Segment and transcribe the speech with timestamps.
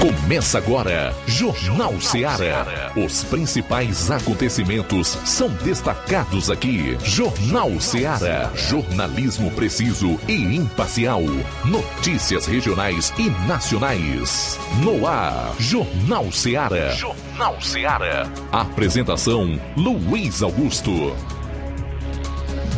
[0.00, 2.92] Começa agora, Jornal Ceará.
[2.94, 6.98] Os principais acontecimentos são destacados aqui.
[7.02, 8.50] Jornal Ceará.
[8.54, 11.22] Jornalismo preciso e imparcial.
[11.64, 14.58] Notícias regionais e nacionais.
[14.82, 16.90] No ar, Jornal Ceará.
[16.90, 18.30] Jornal Ceará.
[18.52, 21.16] Apresentação: Luiz Augusto.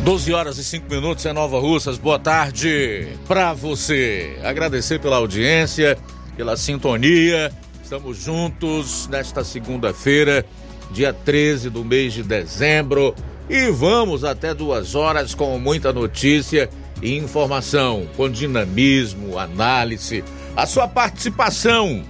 [0.05, 1.97] 12 horas e 5 minutos em Nova Russas.
[1.97, 4.39] Boa tarde para você.
[4.41, 5.97] Agradecer pela audiência
[6.39, 7.51] pela sintonia.
[7.83, 10.45] Estamos juntos nesta segunda-feira,
[10.89, 13.13] dia 13 do mês de dezembro.
[13.49, 16.69] E vamos até duas horas com muita notícia
[17.01, 20.23] e informação, com dinamismo, análise,
[20.55, 22.05] a sua participação.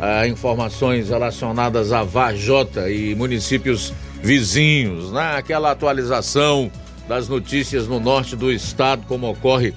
[0.00, 3.92] ah, informações relacionadas a Vajota e municípios
[4.22, 5.34] vizinhos, né?
[5.36, 6.70] Aquela atualização
[7.08, 9.74] das notícias no norte do estado, como ocorre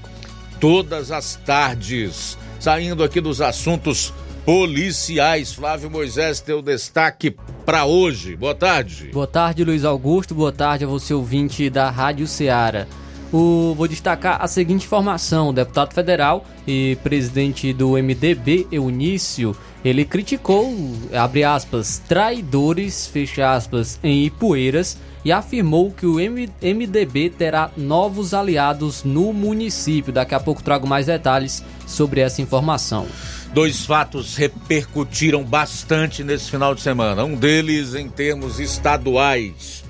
[0.60, 2.38] todas as tardes.
[2.60, 4.14] Saindo aqui dos assuntos
[4.46, 5.54] policiais.
[5.54, 8.36] Flávio Moisés, teu destaque para hoje.
[8.36, 9.10] Boa tarde.
[9.14, 10.36] Boa tarde, Luiz Augusto.
[10.36, 12.86] Boa tarde a você, ouvinte da Rádio Ceará.
[13.32, 20.06] O, vou destacar a seguinte informação: o deputado federal e presidente do MDB, Eunício, ele
[20.06, 20.72] criticou,
[21.12, 29.04] abre aspas, traidores, fecha aspas, em Ipueiras e afirmou que o MDB terá novos aliados
[29.04, 30.14] no município.
[30.14, 33.08] Daqui a pouco trago mais detalhes sobre essa informação.
[33.54, 37.24] Dois fatos repercutiram bastante nesse final de semana.
[37.24, 39.84] Um deles em termos estaduais.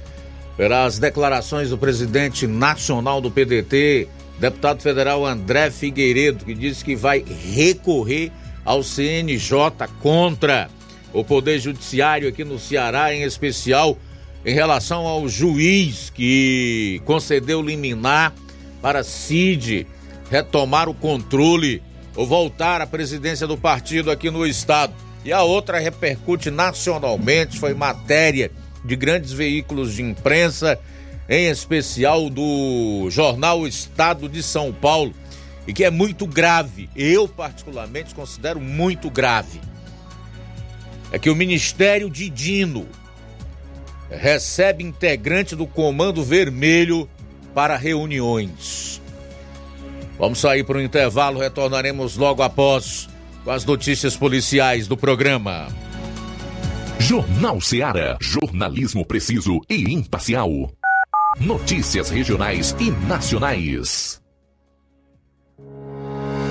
[0.58, 7.24] Pelas declarações do presidente nacional do PDT, deputado federal André Figueiredo, que disse que vai
[7.24, 8.34] recorrer
[8.66, 10.70] ao CNJ contra
[11.14, 13.98] o Poder Judiciário aqui no Ceará, em especial
[14.46, 18.34] em relação ao juiz que concedeu liminar
[18.82, 19.88] para Cid
[20.30, 21.82] retomar o controle
[22.14, 24.94] voltar à presidência do partido aqui no estado.
[25.26, 28.52] E a outra repercute nacionalmente, foi matéria
[28.84, 30.80] de grandes veículos de imprensa,
[31.30, 35.14] em especial do jornal Estado de São Paulo,
[35.66, 36.90] e que é muito grave.
[36.96, 39.62] Eu, particularmente, considero muito grave.
[41.12, 42.86] É que o Ministério de Dino
[44.10, 47.10] recebe integrante do Comando Vermelho
[47.54, 49.02] para reuniões.
[50.24, 53.10] Vamos sair para o intervalo, retornaremos logo após
[53.44, 55.68] com as notícias policiais do programa.
[56.98, 60.50] Jornal Ceará, jornalismo preciso e imparcial.
[61.42, 64.23] Notícias regionais e nacionais.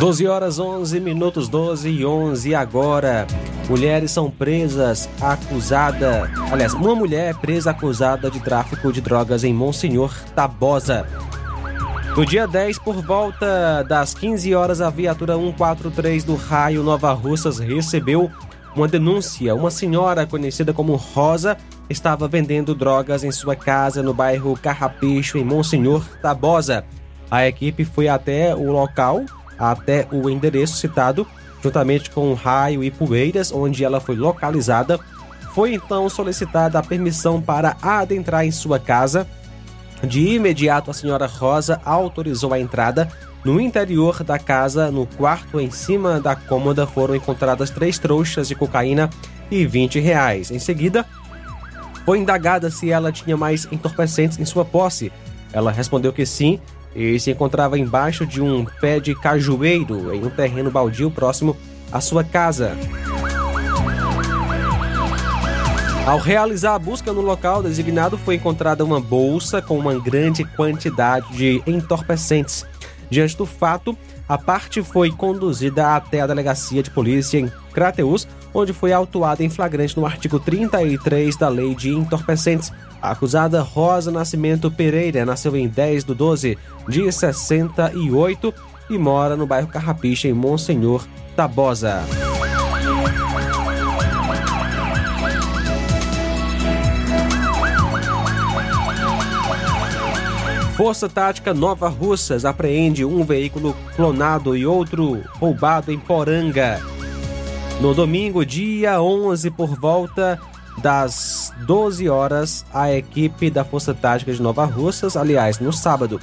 [0.00, 3.26] Doze horas 11 minutos 12 e 11 agora.
[3.68, 9.52] Mulheres são presas acusada, aliás, uma mulher é presa acusada de tráfico de drogas em
[9.52, 11.06] Monsenhor Tabosa.
[12.16, 17.58] No dia 10, por volta das 15 horas, a viatura 143 do Raio Nova Russas
[17.58, 18.30] recebeu
[18.74, 19.54] uma denúncia.
[19.54, 21.58] Uma senhora conhecida como Rosa
[21.90, 26.86] estava vendendo drogas em sua casa no bairro Carrapicho, em Monsenhor Tabosa.
[27.30, 29.24] A equipe foi até o local,
[29.60, 31.26] até o endereço citado,
[31.62, 34.98] juntamente com Raio e Poeiras, onde ela foi localizada.
[35.54, 39.26] Foi então solicitada a permissão para adentrar em sua casa.
[40.02, 43.08] De imediato, a senhora Rosa autorizou a entrada.
[43.44, 48.54] No interior da casa, no quarto em cima da cômoda, foram encontradas três trouxas de
[48.54, 49.10] cocaína
[49.50, 50.50] e 20 reais.
[50.50, 51.04] Em seguida,
[52.04, 55.12] foi indagada se ela tinha mais entorpecentes em sua posse.
[55.52, 56.60] Ela respondeu que sim
[56.94, 61.56] e se encontrava embaixo de um pé de cajueiro em um terreno baldio próximo
[61.92, 62.76] à sua casa.
[66.06, 71.32] Ao realizar a busca no local designado, foi encontrada uma bolsa com uma grande quantidade
[71.32, 72.66] de entorpecentes.
[73.08, 73.96] Diante do fato,
[74.30, 79.50] a parte foi conduzida até a delegacia de polícia em Crateus, onde foi autuada em
[79.50, 82.72] flagrante no artigo 33 da Lei de Entorpecentes.
[83.02, 88.54] A acusada Rosa Nascimento Pereira nasceu em 10 de 12 de 68
[88.88, 91.04] e mora no bairro Carrapicha, em Monsenhor
[91.34, 92.04] Tabosa.
[100.80, 106.80] Força Tática Nova Russas apreende um veículo clonado e outro roubado em Poranga.
[107.82, 110.40] No domingo, dia 11, por volta
[110.78, 116.18] das 12 horas, a equipe da Força Tática de Nova Russas, aliás, no sábado,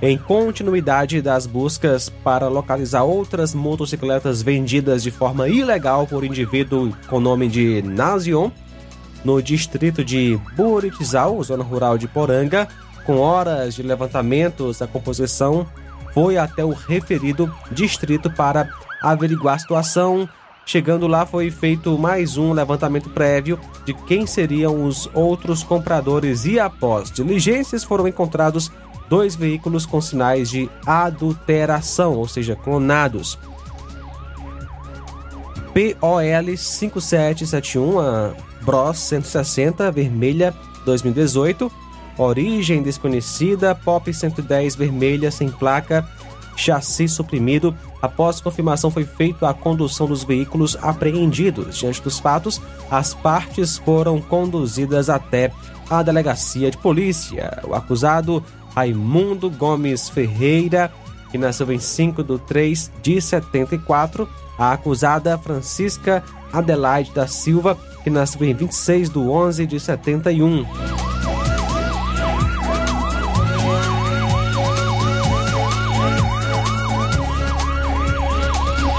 [0.00, 7.18] em continuidade das buscas para localizar outras motocicletas vendidas de forma ilegal por indivíduo com
[7.18, 8.52] nome de Nazion,
[9.24, 12.68] no distrito de Buritizal, zona rural de Poranga,
[13.06, 15.64] com horas de levantamentos, a composição
[16.12, 18.68] foi até o referido distrito para
[19.00, 20.28] averiguar a situação.
[20.66, 26.58] Chegando lá, foi feito mais um levantamento prévio de quem seriam os outros compradores e,
[26.58, 28.72] após diligências, foram encontrados
[29.08, 33.38] dois veículos com sinais de adulteração, ou seja, clonados.
[35.72, 38.32] POL 5771, a
[38.62, 40.52] Bros 160, vermelha
[40.84, 41.85] 2018
[42.18, 46.06] origem desconhecida, Pop 110 vermelha sem placa,
[46.56, 47.76] chassi suprimido.
[48.00, 51.76] Após confirmação, foi feita a condução dos veículos apreendidos.
[51.76, 55.52] Diante dos fatos, as partes foram conduzidas até
[55.88, 57.62] a delegacia de polícia.
[57.64, 58.42] O acusado,
[58.74, 60.92] Raimundo Gomes Ferreira,
[61.30, 64.28] que nasceu em 5 de 3 de 74.
[64.58, 70.64] A acusada, Francisca Adelaide da Silva, que nasceu em 26 de 11 de 71.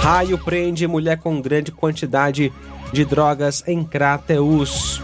[0.07, 2.49] Raio prende mulher com grande quantidade
[2.93, 5.01] de drogas em Crateus.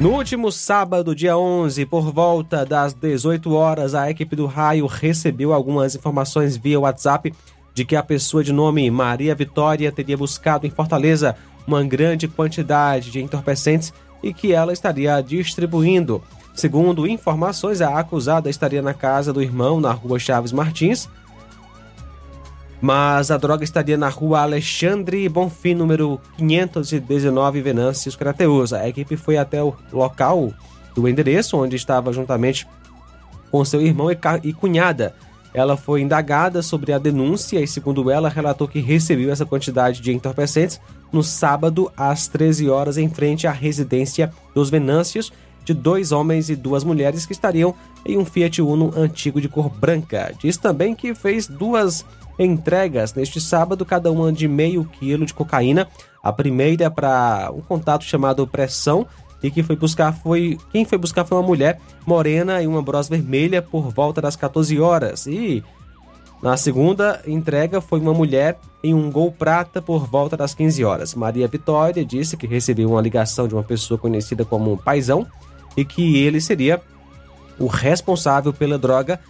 [0.00, 5.52] No último sábado, dia 11, por volta das 18 horas, a equipe do Raio recebeu
[5.52, 7.34] algumas informações via WhatsApp
[7.74, 13.10] de que a pessoa de nome Maria Vitória teria buscado em Fortaleza uma grande quantidade
[13.10, 16.22] de entorpecentes e que ela estaria distribuindo.
[16.54, 21.06] Segundo informações, a acusada estaria na casa do irmão na rua Chaves Martins,
[22.80, 28.72] mas a droga estaria na rua Alexandre Bonfim, número 519, Venâncios Crateus.
[28.72, 30.52] A equipe foi até o local
[30.94, 32.66] do endereço, onde estava juntamente
[33.50, 34.08] com seu irmão
[34.42, 35.14] e cunhada.
[35.52, 40.12] Ela foi indagada sobre a denúncia e, segundo ela, relatou que recebeu essa quantidade de
[40.12, 40.80] entorpecentes
[41.10, 45.32] no sábado às 13 horas em frente à residência dos Venâncios
[45.64, 47.74] de dois homens e duas mulheres que estariam
[48.04, 50.32] em um Fiat Uno antigo de cor branca.
[50.38, 52.04] Diz também que fez duas
[52.38, 55.88] entregas neste sábado, cada uma de meio quilo de cocaína.
[56.22, 59.06] A primeira para um contato chamado Pressão
[59.42, 63.08] e que foi buscar foi quem foi buscar foi uma mulher morena e uma bros
[63.08, 65.62] vermelha por volta das 14 horas e
[66.42, 71.14] na segunda entrega foi uma mulher em um Gol Prata por volta das 15 horas.
[71.14, 75.26] Maria Vitória disse que recebeu uma ligação de uma pessoa conhecida como Paisão
[75.78, 76.82] e que ele seria
[77.56, 79.20] o responsável pela droga.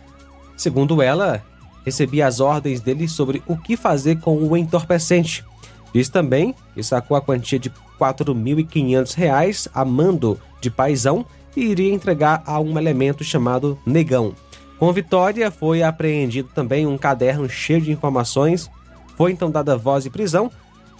[0.57, 1.45] Segundo ela,
[1.85, 5.45] recebia as ordens dele sobre o que fazer com o entorpecente.
[5.93, 11.93] Diz também que sacou a quantia de R$ 4.500 a mando de paisão e iria
[11.93, 14.33] entregar a um elemento chamado Negão.
[14.79, 18.71] Com vitória, foi apreendido também um caderno cheio de informações.
[19.19, 20.51] Foi então dada voz de prisão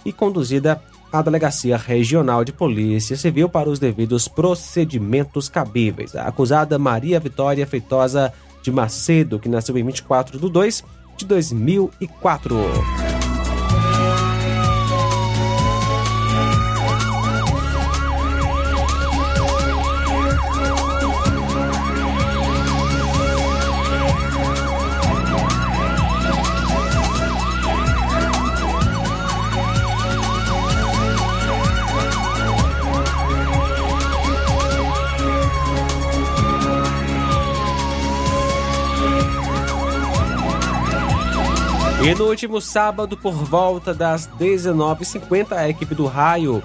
[0.05, 0.79] e conduzida
[1.11, 6.15] à Delegacia Regional de Polícia Civil para os devidos procedimentos cabíveis.
[6.15, 10.83] A acusada Maria Vitória Feitosa de Macedo, que nasceu em 24 de 2
[11.17, 13.18] de 2004.
[42.09, 46.63] E no último sábado, por volta das 19h50, a equipe do Raio,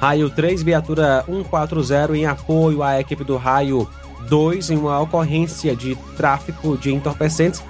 [0.00, 3.86] Raio 3, viatura 140, em apoio à equipe do Raio
[4.30, 7.62] 2, em uma ocorrência de tráfico de entorpecentes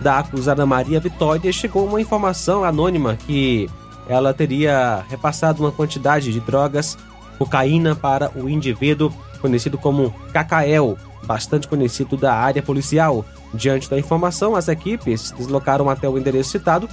[0.00, 3.68] da acusada Maria Vitória, chegou uma informação anônima que
[4.08, 6.96] ela teria repassado uma quantidade de drogas,
[7.36, 9.12] cocaína, para o indivíduo
[9.42, 13.24] conhecido como Cacael, bastante conhecido da área policial.
[13.54, 16.88] Diante da informação, as equipes deslocaram até o endereço citado,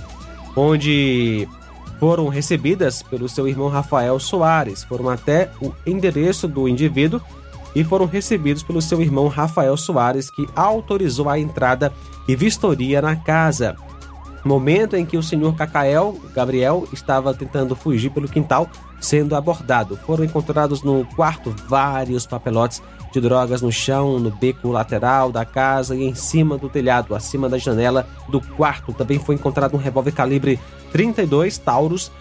[0.55, 1.47] onde
[1.99, 4.83] foram recebidas pelo seu irmão Rafael Soares.
[4.83, 7.21] Foram até o endereço do indivíduo
[7.75, 11.93] e foram recebidos pelo seu irmão Rafael Soares, que autorizou a entrada
[12.27, 13.75] e vistoria na casa.
[14.43, 18.69] Momento em que o senhor Cacael, Gabriel, estava tentando fugir pelo quintal,
[18.99, 19.97] sendo abordado.
[19.97, 25.95] Foram encontrados no quarto vários papelotes de drogas no chão, no beco lateral da casa
[25.95, 28.93] e em cima do telhado, acima da janela do quarto.
[28.93, 30.59] Também foi encontrado um revólver calibre
[30.91, 32.11] 32 Taurus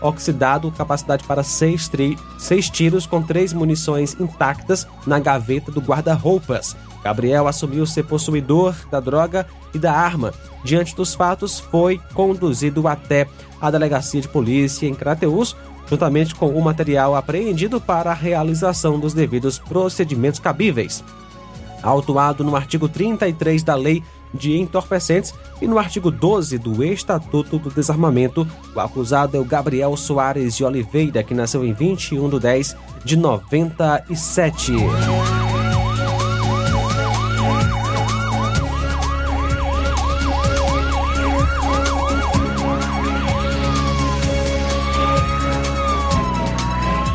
[0.00, 1.90] oxidado, capacidade para seis,
[2.38, 6.76] seis tiros com três munições intactas na gaveta do guarda-roupas.
[7.02, 10.34] Gabriel assumiu ser possuidor da droga e da arma.
[10.64, 13.28] Diante dos fatos, foi conduzido até
[13.60, 15.56] a delegacia de polícia em Crateus,
[15.88, 21.02] juntamente com o material apreendido para a realização dos devidos procedimentos cabíveis.
[21.82, 24.02] Autuado no artigo 33 da Lei
[24.34, 29.96] de Entorpecentes e no artigo 12 do Estatuto do Desarmamento, o acusado é o Gabriel
[29.96, 34.72] Soares de Oliveira, que nasceu em 21 de 10 de 97.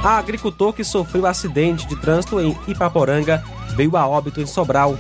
[0.04, 3.44] A agricultor que sofreu acidente de trânsito em Ipaporanga
[3.76, 4.98] veio a óbito em Sobral.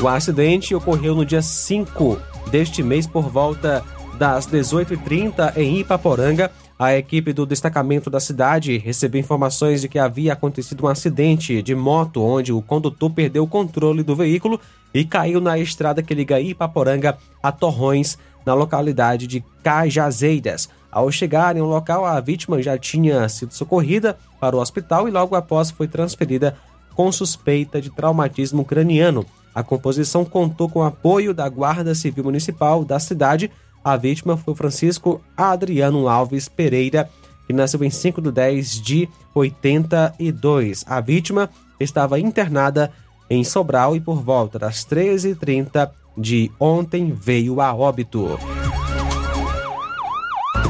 [0.00, 2.20] O acidente ocorreu no dia 5
[2.50, 3.84] deste mês por volta
[4.18, 6.50] das 18h30 em Ipaporanga.
[6.76, 11.74] A equipe do destacamento da cidade recebeu informações de que havia acontecido um acidente de
[11.76, 14.60] moto onde o condutor perdeu o controle do veículo
[14.92, 20.68] e caiu na estrada que liga Ipaporanga a Torrões, na localidade de Cajazeiras.
[20.94, 25.34] Ao chegarem ao local, a vítima já tinha sido socorrida para o hospital e logo
[25.34, 26.56] após foi transferida
[26.94, 29.26] com suspeita de traumatismo craniano.
[29.52, 33.50] A composição contou com apoio da Guarda Civil Municipal da cidade,
[33.82, 37.10] A vítima foi Francisco Adriano Alves Pereira,
[37.46, 40.84] que nasceu em 5 de 10 de 82.
[40.86, 42.92] A vítima estava internada
[43.28, 48.38] em Sobral e por volta das 13h30 de ontem veio a óbito.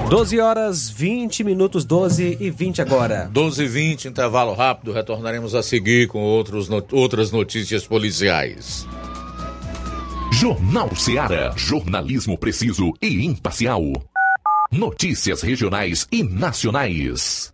[0.09, 3.29] 12 horas 20 minutos, 12 e 20 agora.
[3.33, 4.93] 12 e 20, intervalo rápido.
[4.93, 8.87] Retornaremos a seguir com outros, outras notícias policiais.
[10.33, 11.53] Jornal Seara.
[11.57, 13.83] Jornalismo preciso e imparcial.
[14.71, 17.54] Notícias regionais e nacionais.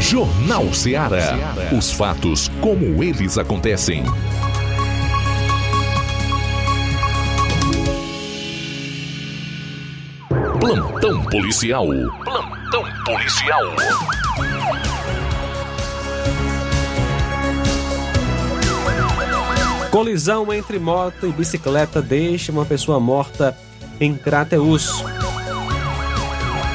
[0.00, 1.36] Jornal Ceará.
[1.76, 4.04] Os fatos como eles acontecem.
[10.60, 11.86] Plantão policial.
[12.24, 13.62] Plantão policial.
[19.98, 23.58] Colisão entre moto e bicicleta deixa uma pessoa morta
[23.98, 25.04] em Crateus.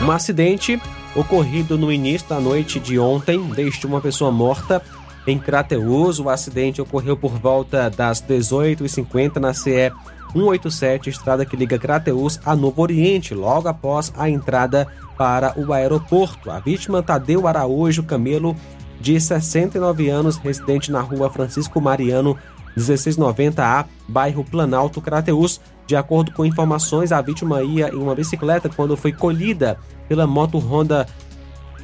[0.01, 0.77] Um acidente
[1.15, 4.81] ocorrido no início da noite de ontem deixou uma pessoa morta
[5.25, 6.19] em Crateus.
[6.19, 9.93] O acidente ocorreu por volta das 18h50 na CE
[10.33, 14.85] 187, estrada que liga Crateus a Novo Oriente, logo após a entrada
[15.17, 16.51] para o aeroporto.
[16.51, 18.53] A vítima Tadeu Araújo Camelo,
[18.99, 22.37] de 69 anos, residente na rua Francisco Mariano,
[22.77, 25.59] 1690A, bairro Planalto, Crateus.
[25.85, 30.57] De acordo com informações, a vítima ia em uma bicicleta quando foi colhida pela moto
[30.57, 31.05] Honda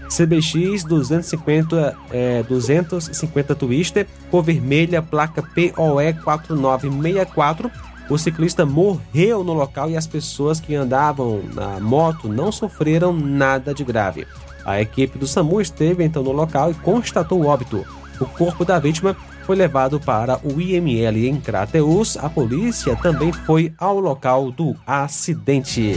[0.10, 7.72] CBX 250, é, 250 Twister, cor vermelha, placa POE 4964.
[8.10, 13.72] O ciclista morreu no local e as pessoas que andavam na moto não sofreram nada
[13.72, 14.26] de grave.
[14.66, 17.86] A equipe do SAMU esteve então no local e constatou o óbito.
[18.20, 19.16] O corpo da vítima
[19.50, 22.16] foi levado para o IML em Crateus.
[22.18, 25.96] A polícia também foi ao local do acidente.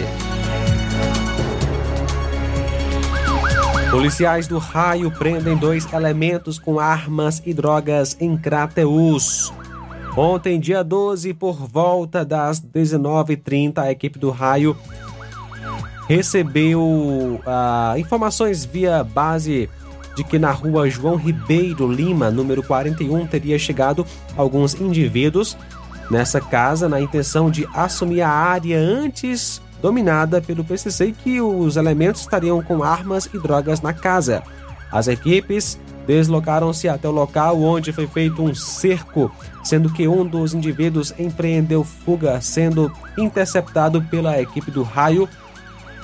[3.90, 9.52] Policiais do raio prendem dois elementos com armas e drogas em Crateus.
[10.16, 14.74] Ontem, dia 12, por volta das 19h30, a equipe do raio
[16.08, 19.68] recebeu ah, informações via base
[20.14, 25.56] de que na rua João Ribeiro Lima, número 41, teria chegado alguns indivíduos
[26.10, 31.76] nessa casa na intenção de assumir a área antes dominada pelo PCC e que os
[31.76, 34.42] elementos estariam com armas e drogas na casa.
[34.90, 39.30] As equipes deslocaram-se até o local onde foi feito um cerco,
[39.64, 45.28] sendo que um dos indivíduos empreendeu fuga, sendo interceptado pela equipe do raio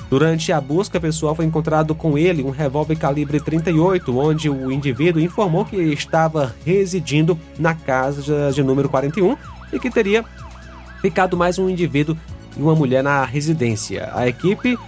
[0.09, 5.21] Durante a busca pessoal foi encontrado com ele um revólver calibre 38, onde o indivíduo
[5.21, 9.37] informou que estava residindo na casa de número 41
[9.71, 10.25] e que teria
[10.99, 12.17] ficado mais um indivíduo
[12.57, 14.09] e uma mulher na residência.
[14.15, 14.79] A equipe,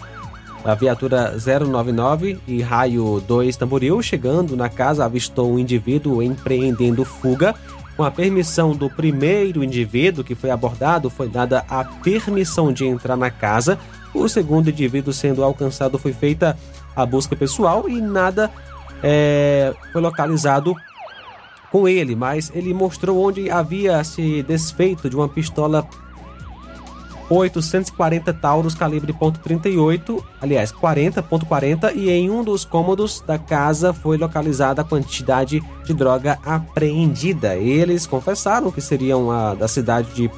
[0.66, 7.54] a viatura 099 e raio 2 Tamboril, chegando na casa, avistou um indivíduo empreendendo fuga.
[7.96, 13.16] Com a permissão do primeiro indivíduo que foi abordado, foi dada a permissão de entrar
[13.16, 13.78] na casa
[14.14, 16.58] o segundo indivíduo sendo alcançado foi feita
[16.96, 18.52] a busca pessoal e nada
[19.02, 20.76] é, foi localizado
[21.72, 25.88] com ele, mas ele mostrou onde havia se desfeito de uma pistola
[27.30, 34.82] 840 Taurus calibre .38, aliás, 40.40 e em um dos cômodos da casa foi localizada
[34.82, 37.56] a quantidade de droga apreendida.
[37.56, 40.30] Eles confessaram que seriam a, da cidade de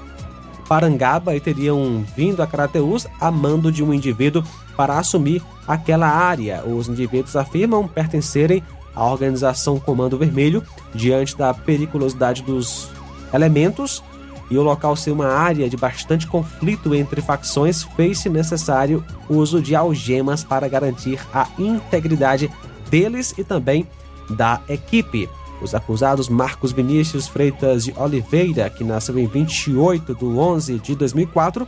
[0.67, 4.43] Parangaba e teriam vindo a Crateus a mando de um indivíduo
[4.75, 6.63] para assumir aquela área.
[6.65, 8.63] Os indivíduos afirmam pertencerem
[8.95, 12.89] à organização Comando Vermelho diante da periculosidade dos
[13.33, 14.03] elementos
[14.49, 19.61] e o local ser uma área de bastante conflito entre facções, fez-se necessário o uso
[19.61, 22.51] de algemas para garantir a integridade
[22.89, 23.87] deles e também
[24.29, 25.27] da equipe.
[25.63, 31.65] Os acusados Marcos Vinícius Freitas de Oliveira, que nasceu em 28 de 11 de 2004,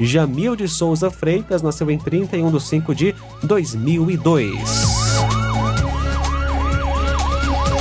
[0.00, 4.52] Jamil de Souza Freitas nasceu em 31 de 5 de 2002.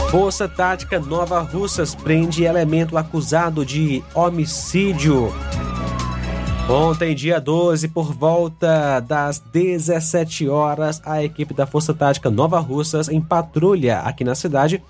[0.10, 5.32] Força Tática Nova Russas prende elemento acusado de homicídio.
[6.70, 13.10] Ontem, dia 12, por volta das 17 horas, a equipe da Força Tática Nova Russas,
[13.10, 14.82] em patrulha aqui na cidade,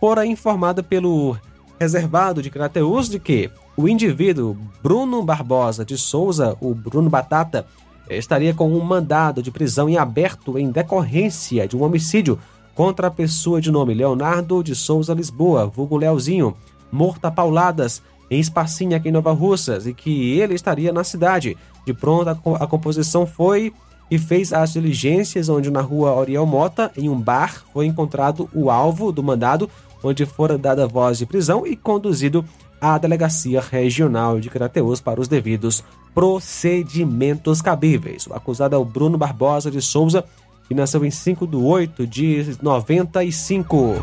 [0.00, 1.36] fora informada pelo
[1.78, 7.66] reservado de Crateus de que o indivíduo Bruno Barbosa de Souza, o Bruno Batata,
[8.10, 12.38] estaria com um mandado de prisão em aberto em decorrência de um homicídio
[12.74, 16.56] contra a pessoa de nome Leonardo de Souza Lisboa, vulgo Leozinho,
[16.90, 21.56] morta a pauladas em Espacinha aqui em Nova Russas e que ele estaria na cidade.
[21.84, 23.72] De pronto, a composição foi
[24.10, 28.70] e fez as diligências onde na rua Oriel Mota, em um bar, foi encontrado o
[28.70, 29.68] alvo do mandado,
[30.02, 32.44] onde fora dada voz de prisão e conduzido
[32.80, 35.82] à Delegacia Regional de Crateus para os devidos
[36.14, 38.26] procedimentos cabíveis.
[38.26, 40.24] O acusado é o Bruno Barbosa de Souza,
[40.66, 43.94] que nasceu em 5 de 8 de 95.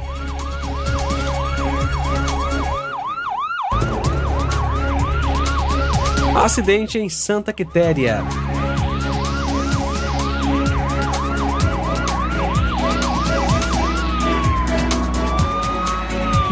[6.35, 8.23] Acidente em Santa Quitéria.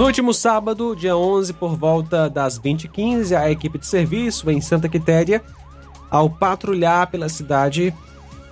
[0.03, 4.89] No último sábado, dia 11, por volta das 20h15, a equipe de serviço em Santa
[4.89, 5.41] Quitéria,
[6.11, 7.93] ao patrulhar pela cidade,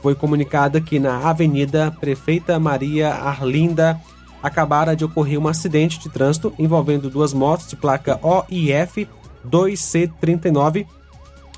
[0.02, 4.00] foi comunicada que na Avenida Prefeita Maria Arlinda
[4.42, 9.06] acabara de ocorrer um acidente de trânsito envolvendo duas motos de placa OIF
[9.46, 10.88] 2C39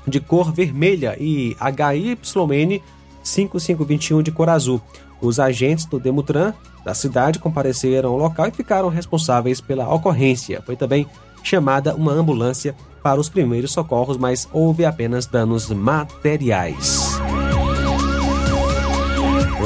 [0.08, 2.82] de cor vermelha e HYN
[3.22, 4.82] 5521 de cor azul.
[5.20, 6.52] Os agentes do Demutran
[6.84, 10.62] da cidade compareceram ao local e ficaram responsáveis pela ocorrência.
[10.64, 11.06] Foi também
[11.42, 17.18] chamada uma ambulância para os primeiros socorros, mas houve apenas danos materiais.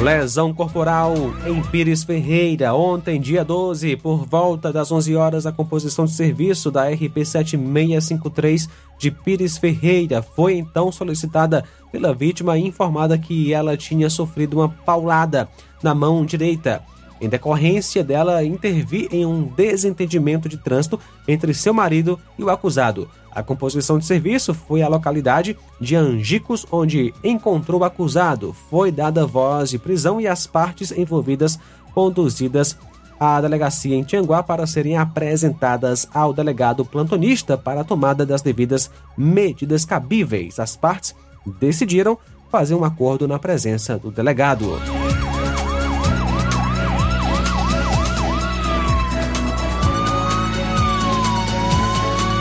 [0.02, 2.72] Lesão corporal em Pires Ferreira.
[2.72, 8.68] Ontem, dia 12, por volta das 11 horas, a composição de serviço da RP 7653
[8.96, 14.68] de Pires Ferreira foi então solicitada pela vítima e informada que ela tinha sofrido uma
[14.68, 15.48] paulada
[15.82, 16.82] na mão direita
[17.20, 23.08] em decorrência dela intervir em um desentendimento de trânsito entre seu marido e o acusado.
[23.30, 28.54] A composição de serviço foi à localidade de Angicos, onde encontrou o acusado.
[28.68, 31.58] Foi dada voz de prisão e as partes envolvidas
[31.94, 32.76] conduzidas
[33.18, 38.90] à delegacia em Tianguá para serem apresentadas ao delegado plantonista para a tomada das devidas
[39.16, 40.58] medidas cabíveis.
[40.58, 41.14] As partes
[41.60, 42.18] decidiram
[42.50, 44.78] fazer um acordo na presença do delegado.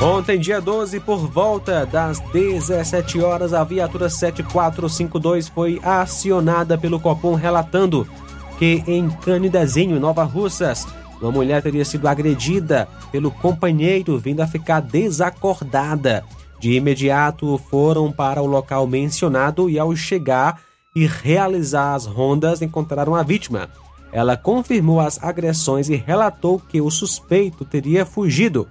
[0.01, 7.33] Ontem, dia 12, por volta das 17 horas, a viatura 7452 foi acionada pelo Copom
[7.33, 8.07] relatando
[8.59, 10.85] que em Canidezinho, Nova Russas,
[11.19, 16.23] uma mulher teria sido agredida pelo companheiro vindo a ficar desacordada.
[16.59, 20.61] De imediato foram para o local mencionado e ao chegar
[20.95, 23.67] e realizar as rondas encontraram a vítima.
[24.11, 28.67] Ela confirmou as agressões e relatou que o suspeito teria fugido.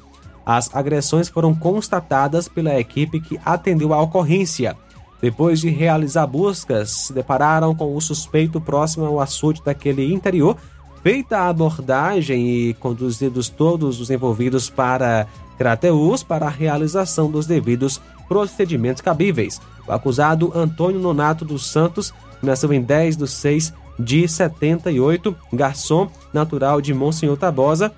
[0.47, 4.77] As agressões foram constatadas pela equipe que atendeu a ocorrência.
[5.21, 10.57] Depois de realizar buscas, se depararam com o suspeito próximo ao açude daquele interior.
[11.03, 15.27] Feita a abordagem e conduzidos todos os envolvidos para
[15.59, 19.61] Crateus para a realização dos devidos procedimentos cabíveis.
[19.87, 26.81] O acusado Antônio Nonato dos Santos nasceu em 10 de 6 de 78, garçom natural
[26.81, 27.93] de Monsenhor Tabosa,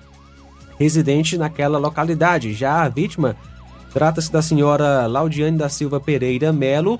[0.79, 2.53] residente naquela localidade.
[2.53, 3.35] Já a vítima
[3.93, 6.97] trata-se da senhora Laudiane da Silva Pereira Melo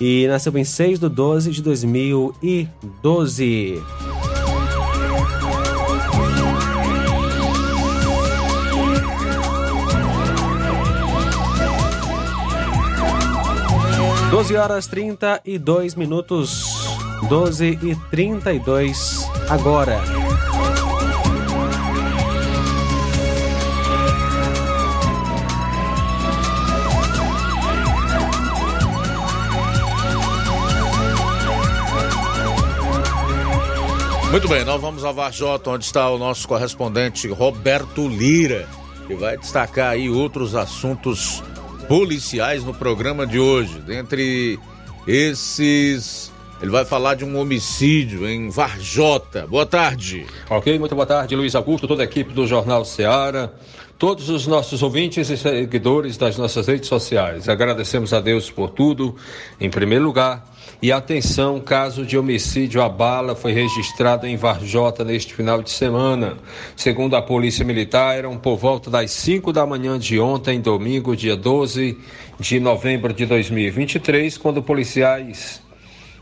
[0.00, 3.82] e nasceu em 6 de 12 de 2012.
[14.30, 16.86] Doze horas trinta e dois minutos,
[17.30, 20.27] doze e trinta e dois agora.
[34.30, 38.68] Muito bem, nós vamos a Varjota, onde está o nosso correspondente Roberto Lira,
[39.06, 41.42] que vai destacar aí outros assuntos
[41.88, 43.80] policiais no programa de hoje.
[43.80, 44.58] Dentre
[45.06, 49.46] esses, ele vai falar de um homicídio em Varjota.
[49.46, 50.26] Boa tarde.
[50.50, 53.50] Ok, muito boa tarde, Luiz Augusto, toda a equipe do Jornal Ceará
[53.98, 57.48] todos os nossos ouvintes e seguidores das nossas redes sociais.
[57.48, 59.16] Agradecemos a Deus por tudo,
[59.60, 60.47] em primeiro lugar.
[60.80, 66.36] E atenção, caso de homicídio à bala foi registrado em Varjota neste final de semana.
[66.76, 71.36] Segundo a Polícia Militar, eram por volta das 5 da manhã de ontem, domingo, dia
[71.36, 71.98] 12
[72.38, 75.60] de novembro de 2023, quando policiais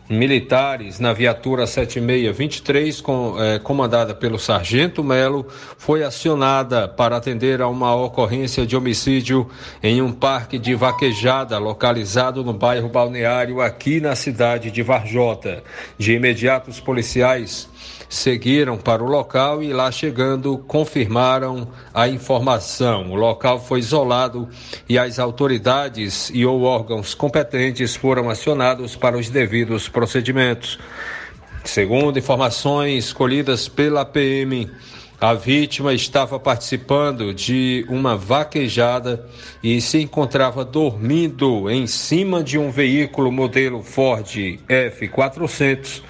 [0.09, 7.69] militares na viatura 7623, com, eh, comandada pelo Sargento Melo, foi acionada para atender a
[7.69, 9.49] uma ocorrência de homicídio
[9.83, 15.63] em um parque de vaquejada localizado no bairro Balneário, aqui na cidade de Varjota.
[15.99, 17.69] De imediato, os policiais
[18.09, 23.11] seguiram para o local e lá chegando confirmaram a informação.
[23.11, 24.49] O local foi isolado
[24.89, 30.79] e as autoridades e ou órgãos competentes foram acionados para os devidos procedimentos.
[31.65, 34.71] Segundo informações colhidas pela PM,
[35.21, 39.27] a vítima estava participando de uma vaquejada
[39.63, 44.27] e se encontrava dormindo em cima de um veículo modelo Ford
[44.69, 46.03] F400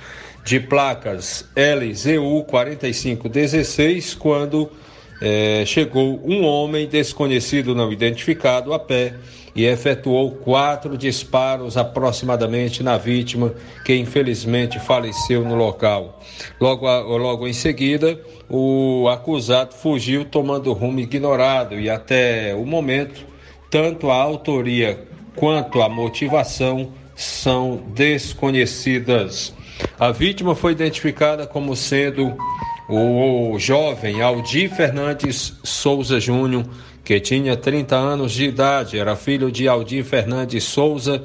[0.46, 4.70] de placas LZU 4516 quando
[5.20, 9.14] é, chegou um homem desconhecido não identificado a pé
[9.56, 13.54] e efetuou quatro disparos aproximadamente na vítima,
[13.84, 16.22] que infelizmente faleceu no local.
[16.60, 23.26] Logo, logo em seguida, o acusado fugiu tomando rumo ignorado e até o momento,
[23.68, 29.55] tanto a autoria quanto a motivação são desconhecidas.
[29.98, 32.36] A vítima foi identificada como sendo
[32.88, 36.64] o jovem Aldir Fernandes Souza Júnior,
[37.02, 41.24] que tinha 30 anos de idade, era filho de Aldir Fernandes Souza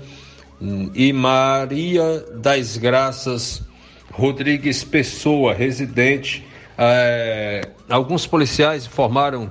[0.93, 3.63] e Maria das Graças
[4.11, 6.45] Rodrigues Pessoa, residente.
[6.77, 9.49] É, alguns policiais informaram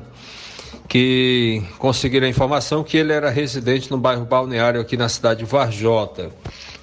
[0.89, 5.47] que conseguiram a informação que ele era residente no bairro Balneário aqui na cidade de
[5.47, 6.31] Varjota,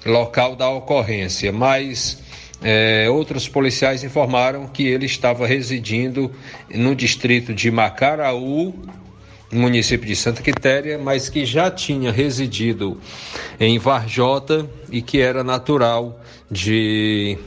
[0.04, 2.22] local da ocorrência, mas
[2.62, 6.30] é, outros policiais informaram que ele estava residindo
[6.74, 8.74] no distrito de Macaraú,
[9.50, 13.00] município de Santa Quitéria, mas que já tinha residido
[13.58, 17.38] em Varjota e que era natural de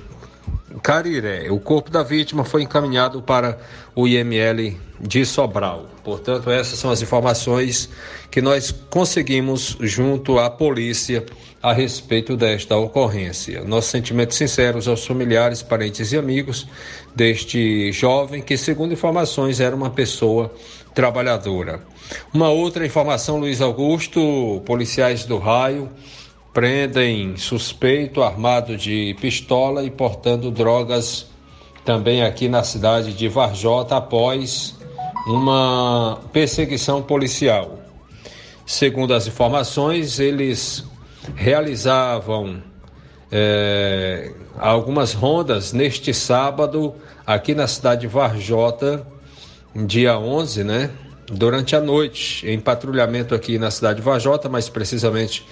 [0.79, 1.49] Cariré.
[1.51, 3.59] O corpo da vítima foi encaminhado para
[3.95, 5.87] o IML de Sobral.
[6.03, 7.89] Portanto, essas são as informações
[8.29, 11.25] que nós conseguimos junto à polícia
[11.61, 13.63] a respeito desta ocorrência.
[13.63, 16.67] Nossos sentimentos sinceros aos familiares, parentes e amigos
[17.15, 20.51] deste jovem que, segundo informações, era uma pessoa
[20.93, 21.81] trabalhadora.
[22.33, 25.89] Uma outra informação, Luiz Augusto, policiais do raio
[26.53, 31.27] prendem suspeito armado de pistola e portando drogas
[31.85, 34.75] também aqui na cidade de Varjota após
[35.25, 37.79] uma perseguição policial.
[38.65, 40.83] Segundo as informações, eles
[41.35, 42.61] realizavam
[43.31, 46.93] é, algumas rondas neste sábado
[47.25, 49.05] aqui na cidade de Varjota,
[49.75, 50.91] dia 11, né?
[51.31, 55.45] Durante a noite, em patrulhamento aqui na cidade de Varjota, mais precisamente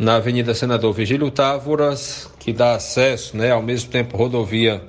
[0.00, 4.82] na Avenida Senador Vigílio Távoras, que dá acesso, né, ao mesmo tempo rodovia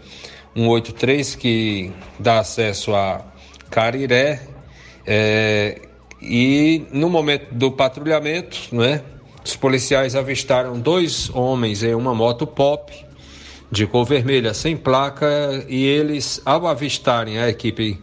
[0.56, 3.21] 183, que dá acesso a
[3.69, 4.39] Cariré.
[5.06, 5.82] É,
[6.21, 9.02] e no momento do patrulhamento, né,
[9.43, 12.93] os policiais avistaram dois homens em uma moto pop
[13.69, 15.28] de cor vermelha sem placa
[15.67, 18.02] e eles, ao avistarem a equipe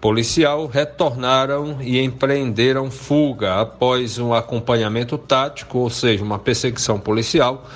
[0.00, 7.68] policial, retornaram e empreenderam fuga após um acompanhamento tático, ou seja, uma perseguição policial.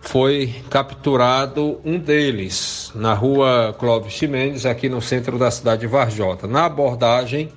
[0.00, 6.46] Foi capturado um deles na rua Clóvis Ximenes, aqui no centro da cidade de Varjota.
[6.46, 7.50] Na abordagem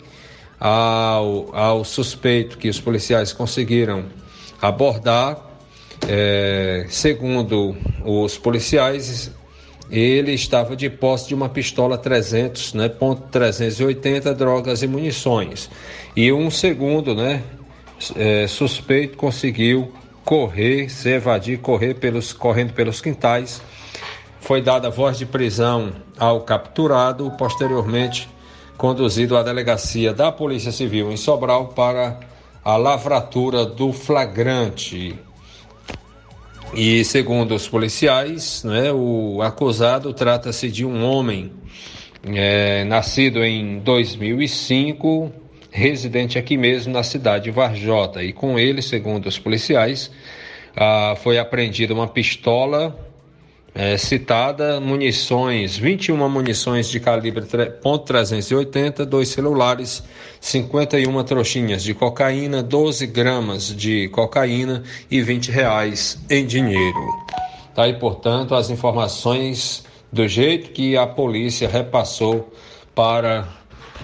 [0.59, 4.05] ao, ao suspeito que os policiais conseguiram
[4.61, 5.37] abordar,
[6.07, 9.31] é, segundo os policiais,
[9.89, 15.69] ele estava de posse de uma pistola 300, né, ponto 380, drogas e munições.
[16.15, 17.43] E um segundo, né,
[18.15, 19.91] é, suspeito conseguiu
[20.25, 23.61] correr, se evadir, correr pelos, correndo pelos quintais.
[24.41, 28.29] Foi dada voz de prisão ao capturado, posteriormente
[28.77, 32.19] conduzido à delegacia da Polícia Civil em Sobral para
[32.63, 35.17] a lavratura do flagrante.
[36.73, 41.51] E segundo os policiais, né, o acusado trata-se de um homem
[42.23, 45.31] é, nascido em 2005,
[45.71, 48.23] residente aqui mesmo na cidade de Varjota.
[48.23, 50.11] E com ele, segundo os policiais,
[50.75, 53.06] ah, foi apreendida uma pistola
[53.77, 60.01] é, citada, munições, 21 munições de calibre .380, dois celulares,
[60.41, 66.97] 51 trouxinhas de cocaína, 12 gramas de cocaína e 20 reais em dinheiro.
[67.75, 72.51] Tá aí, portanto, as informações do jeito que a polícia repassou
[72.95, 73.47] para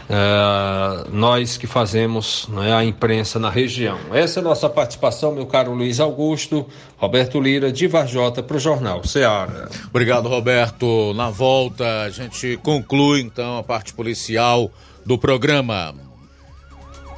[0.10, 3.98] é, nós que fazemos né, a imprensa na região.
[4.12, 6.66] Essa é a nossa participação, meu caro Luiz Augusto,
[6.98, 9.70] Roberto Lira, de Varjota, para o Jornal Ceará.
[9.90, 11.14] Obrigado, Roberto.
[11.16, 14.72] Na volta, a gente conclui então a parte policial
[15.06, 15.94] do programa.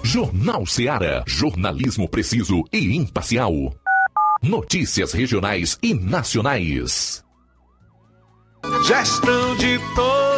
[0.04, 3.52] Jornal Ceará, jornalismo preciso e imparcial.
[4.42, 7.24] Notícias regionais e nacionais.
[8.86, 10.35] Gestão de todos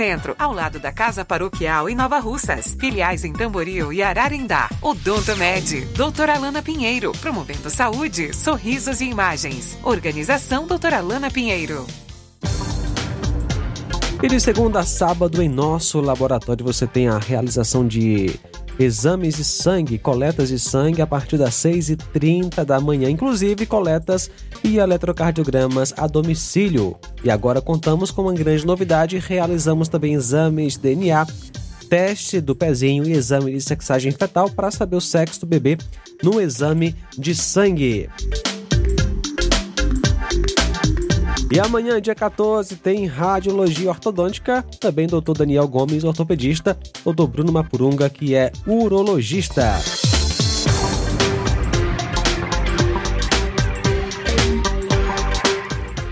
[0.00, 2.74] Centro, ao lado da Casa Paroquial em Nova Russas.
[2.80, 4.70] Filiais em Tamboril e Ararindá.
[4.80, 9.76] Odonto Med, doutora Alana Pinheiro, promovendo saúde, sorrisos e imagens.
[9.84, 11.86] Organização doutora Alana Pinheiro.
[14.22, 18.40] E de segunda a sábado, em nosso laboratório, você tem a realização de
[18.84, 24.30] exames de sangue, coletas de sangue a partir das 6h30 da manhã, inclusive coletas
[24.64, 26.96] e eletrocardiogramas a domicílio.
[27.22, 31.26] E agora contamos com uma grande novidade: realizamos também exames de DNA,
[31.88, 35.76] teste do pezinho e exame de sexagem fetal para saber o sexo do bebê
[36.22, 38.08] no exame de sangue.
[41.52, 45.32] E amanhã, dia 14, tem Radiologia Ortodôntica, também Dr.
[45.36, 47.26] Daniel Gomes, ortopedista, Dr.
[47.26, 49.80] Bruno Mapurunga, que é urologista.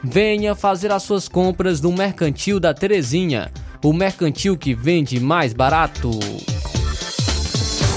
[0.10, 3.52] Venha fazer as suas compras no Mercantil da Terezinha,
[3.84, 6.12] o mercantil que vende mais barato.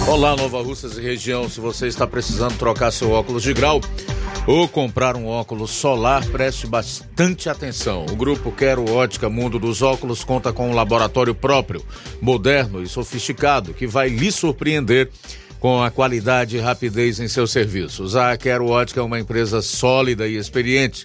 [0.08, 1.48] Olá, Nova Russas e região.
[1.48, 3.80] Se você está precisando trocar seu óculos de grau
[4.44, 8.04] ou comprar um óculos solar, preste bastante atenção.
[8.10, 11.84] O grupo Quero Ótica Mundo dos Óculos conta com um laboratório próprio,
[12.20, 15.08] moderno e sofisticado, que vai lhe surpreender
[15.60, 18.16] com a qualidade e rapidez em seus serviços.
[18.16, 21.04] A Quero Ótica é uma empresa sólida e experiente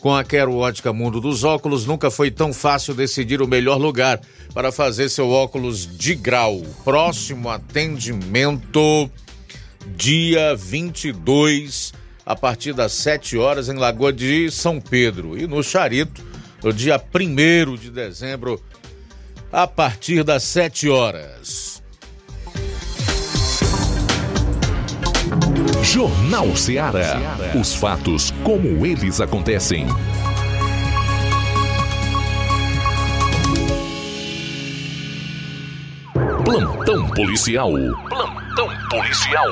[0.00, 4.20] com a Quero Ótica Mundo dos Óculos, nunca foi tão fácil decidir o melhor lugar
[4.54, 6.62] para fazer seu óculos de grau.
[6.84, 9.10] Próximo atendimento,
[9.96, 11.92] dia 22,
[12.24, 15.36] a partir das 7 horas, em Lagoa de São Pedro.
[15.36, 16.24] E no Charito,
[16.62, 18.62] no dia 1 de dezembro,
[19.50, 21.77] a partir das 7 horas.
[25.82, 27.16] Jornal Ceará.
[27.58, 29.86] Os fatos como eles acontecem.
[36.44, 37.72] Plantão policial.
[38.08, 39.46] Plantão policial.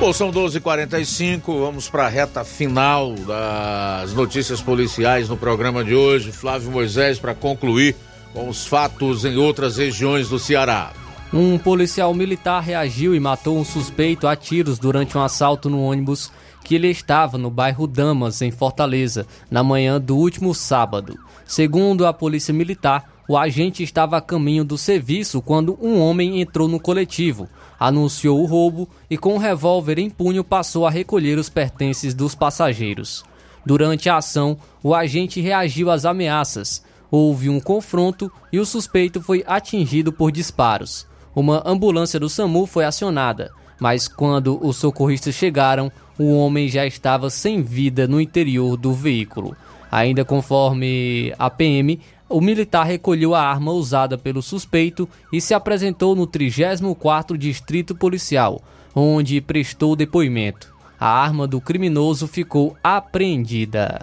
[0.00, 6.30] Bom, são 12h45, vamos para a reta final das notícias policiais no programa de hoje.
[6.30, 7.96] Flávio Moisés para concluir
[8.32, 10.92] com os fatos em outras regiões do Ceará.
[11.32, 16.32] Um policial militar reagiu e matou um suspeito a tiros durante um assalto no ônibus
[16.64, 21.18] que ele estava no bairro Damas, em Fortaleza, na manhã do último sábado.
[21.46, 26.66] Segundo a polícia militar, o agente estava a caminho do serviço quando um homem entrou
[26.66, 27.48] no coletivo
[27.78, 32.34] anunciou o roubo e, com um revólver em punho, passou a recolher os pertences dos
[32.34, 33.24] passageiros.
[33.64, 36.82] Durante a ação, o agente reagiu às ameaças.
[37.10, 41.06] Houve um confronto e o suspeito foi atingido por disparos.
[41.38, 47.30] Uma ambulância do SAMU foi acionada, mas quando os socorristas chegaram, o homem já estava
[47.30, 49.56] sem vida no interior do veículo.
[49.88, 56.16] Ainda conforme a PM, o militar recolheu a arma usada pelo suspeito e se apresentou
[56.16, 58.60] no 34º Distrito Policial,
[58.92, 60.74] onde prestou depoimento.
[60.98, 64.00] A arma do criminoso ficou apreendida.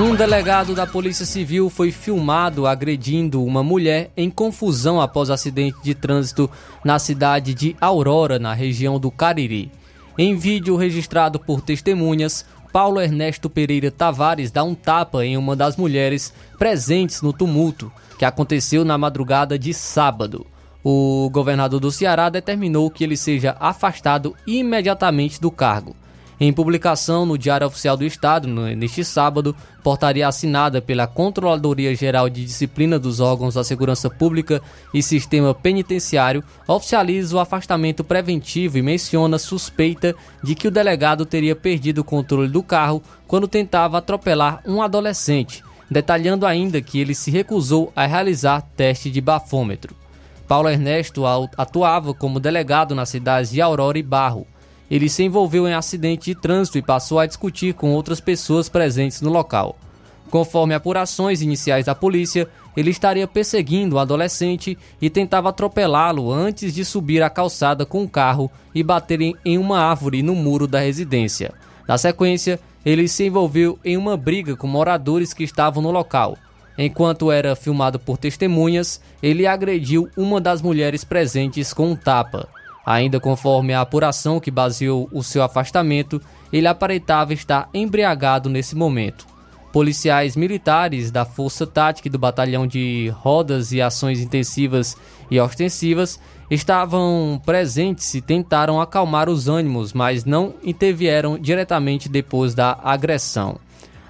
[0.00, 5.92] Um delegado da Polícia Civil foi filmado agredindo uma mulher em confusão após acidente de
[5.92, 6.48] trânsito
[6.84, 9.72] na cidade de Aurora, na região do Cariri.
[10.16, 15.76] Em vídeo registrado por testemunhas, Paulo Ernesto Pereira Tavares dá um tapa em uma das
[15.76, 20.46] mulheres presentes no tumulto, que aconteceu na madrugada de sábado.
[20.84, 25.96] O governador do Ceará determinou que ele seja afastado imediatamente do cargo.
[26.40, 32.44] Em publicação no Diário Oficial do Estado, neste sábado, portaria assinada pela Controladoria Geral de
[32.44, 34.62] Disciplina dos Órgãos da Segurança Pública
[34.94, 41.56] e Sistema Penitenciário oficializa o afastamento preventivo e menciona suspeita de que o delegado teria
[41.56, 47.32] perdido o controle do carro quando tentava atropelar um adolescente, detalhando ainda que ele se
[47.32, 49.92] recusou a realizar teste de bafômetro.
[50.46, 51.24] Paulo Ernesto
[51.56, 54.46] atuava como delegado nas cidades de Aurora e Barro
[54.90, 59.20] ele se envolveu em acidente de trânsito e passou a discutir com outras pessoas presentes
[59.20, 59.76] no local.
[60.30, 66.74] Conforme apurações iniciais da polícia, ele estaria perseguindo o um adolescente e tentava atropelá-lo antes
[66.74, 70.80] de subir a calçada com o carro e bater em uma árvore no muro da
[70.80, 71.52] residência.
[71.86, 76.36] Na sequência, ele se envolveu em uma briga com moradores que estavam no local.
[76.76, 82.48] Enquanto era filmado por testemunhas, ele agrediu uma das mulheres presentes com um tapa.
[82.90, 89.26] Ainda conforme a apuração que baseou o seu afastamento, ele aparentava estar embriagado nesse momento.
[89.70, 94.96] Policiais militares da Força Tática do Batalhão de Rodas e Ações Intensivas
[95.30, 96.18] e Ostensivas
[96.50, 103.58] estavam presentes e tentaram acalmar os ânimos, mas não intervieram diretamente depois da agressão.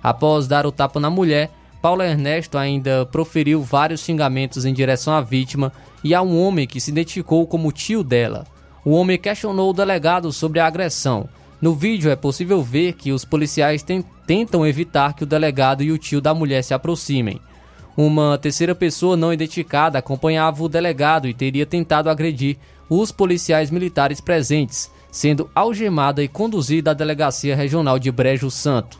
[0.00, 1.50] Após dar o tapa na mulher,
[1.82, 5.72] Paulo Ernesto ainda proferiu vários xingamentos em direção à vítima
[6.04, 8.46] e a um homem que se identificou como tio dela.
[8.88, 11.28] O homem questionou o delegado sobre a agressão.
[11.60, 13.84] No vídeo é possível ver que os policiais
[14.26, 17.38] tentam evitar que o delegado e o tio da mulher se aproximem.
[17.94, 22.56] Uma terceira pessoa não identificada acompanhava o delegado e teria tentado agredir
[22.88, 28.98] os policiais militares presentes, sendo algemada e conduzida à delegacia regional de Brejo Santo.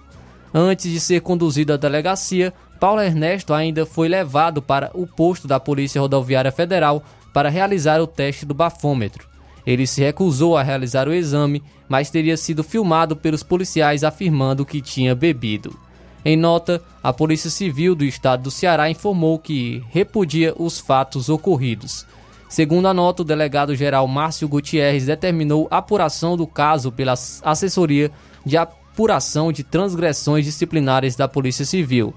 [0.53, 5.59] Antes de ser conduzido à delegacia, Paulo Ernesto ainda foi levado para o posto da
[5.59, 9.28] Polícia Rodoviária Federal para realizar o teste do bafômetro.
[9.69, 14.81] Ele se recusou a realizar o exame, mas teria sido filmado pelos policiais afirmando que
[14.81, 15.79] tinha bebido.
[16.25, 22.07] Em nota, a Polícia Civil do Estado do Ceará informou que repudia os fatos ocorridos.
[22.49, 28.11] Segundo a nota, o delegado-geral Márcio Gutierrez determinou apuração do caso pela Assessoria
[28.47, 32.15] de Apuração de Transgressões Disciplinares da Polícia Civil.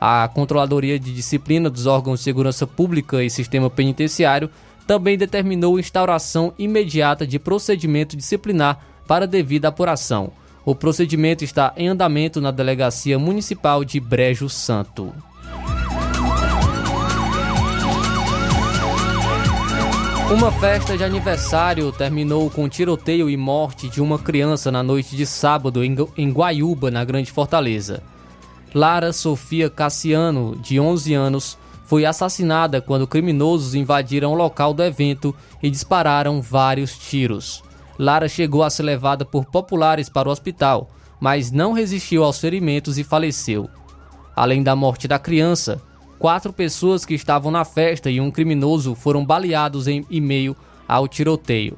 [0.00, 4.48] A Controladoria de Disciplina dos órgãos de segurança pública e sistema penitenciário
[4.86, 10.32] também determinou instauração imediata de procedimento disciplinar para devida apuração.
[10.64, 15.12] O procedimento está em andamento na Delegacia Municipal de Brejo Santo.
[20.32, 25.26] Uma festa de aniversário terminou com tiroteio e morte de uma criança na noite de
[25.26, 28.02] sábado em Guaiúba, na Grande Fortaleza.
[28.74, 35.34] Lara Sofia Cassiano, de 11 anos, foi assassinada quando criminosos invadiram o local do evento
[35.62, 37.62] e dispararam vários tiros.
[37.98, 42.98] Lara chegou a ser levada por populares para o hospital, mas não resistiu aos ferimentos
[42.98, 43.68] e faleceu.
[44.34, 45.80] Além da morte da criança,
[46.18, 50.56] quatro pessoas que estavam na festa e um criminoso foram baleados em meio
[50.88, 51.76] ao tiroteio.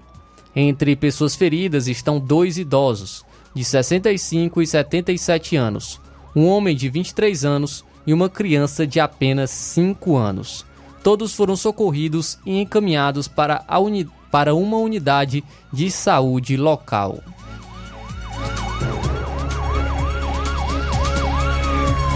[0.55, 6.01] Entre pessoas feridas estão dois idosos, de 65 e 77 anos.
[6.35, 10.65] um homem de 23 anos e uma criança de apenas 5 anos.
[11.03, 15.43] Todos foram socorridos e encaminhados para, uni para uma unidade
[15.73, 17.21] de saúde local.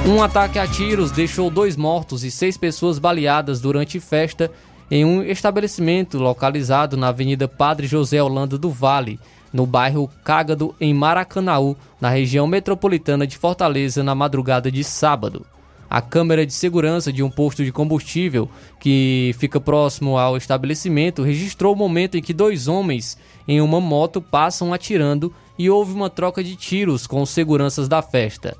[0.06, 4.50] Um ataque a tiros deixou dois mortos e seis pessoas baleadas durante festa
[4.90, 9.20] em um estabelecimento localizado na Avenida Padre José Holanda do Vale,
[9.52, 15.46] no bairro Cágado, em Maracanaú, na região metropolitana de Fortaleza, na madrugada de sábado.
[15.90, 21.74] A câmera de segurança de um posto de combustível que fica próximo ao estabelecimento registrou
[21.74, 23.18] o momento em que dois homens
[23.48, 28.00] em uma moto passam atirando e houve uma troca de tiros com os seguranças da
[28.02, 28.56] festa.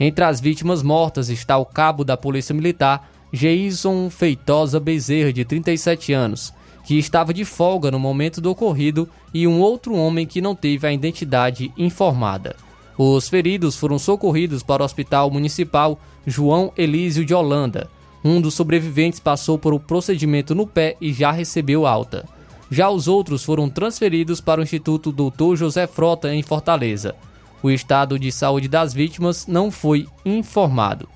[0.00, 6.14] Entre as vítimas mortas está o cabo da Polícia Militar, Geison Feitosa Bezerra, de 37
[6.14, 6.54] anos,
[6.86, 10.86] que estava de folga no momento do ocorrido, e um outro homem que não teve
[10.86, 12.56] a identidade informada.
[12.96, 17.88] Os feridos foram socorridos para o Hospital Municipal João Elísio de Holanda.
[18.24, 22.24] Um dos sobreviventes passou por um procedimento no pé e já recebeu alta.
[22.70, 25.56] Já os outros foram transferidos para o Instituto Dr.
[25.56, 27.14] José Frota, em Fortaleza.
[27.62, 31.08] O estado de saúde das vítimas não foi informado.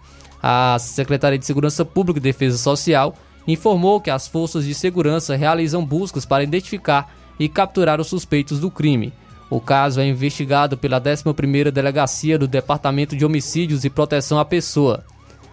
[0.42, 3.14] A Secretaria de Segurança Pública e Defesa Social
[3.46, 8.70] informou que as forças de segurança realizam buscas para identificar e capturar os suspeitos do
[8.70, 9.12] crime.
[9.48, 15.04] O caso é investigado pela 11ª Delegacia do Departamento de Homicídios e Proteção à Pessoa.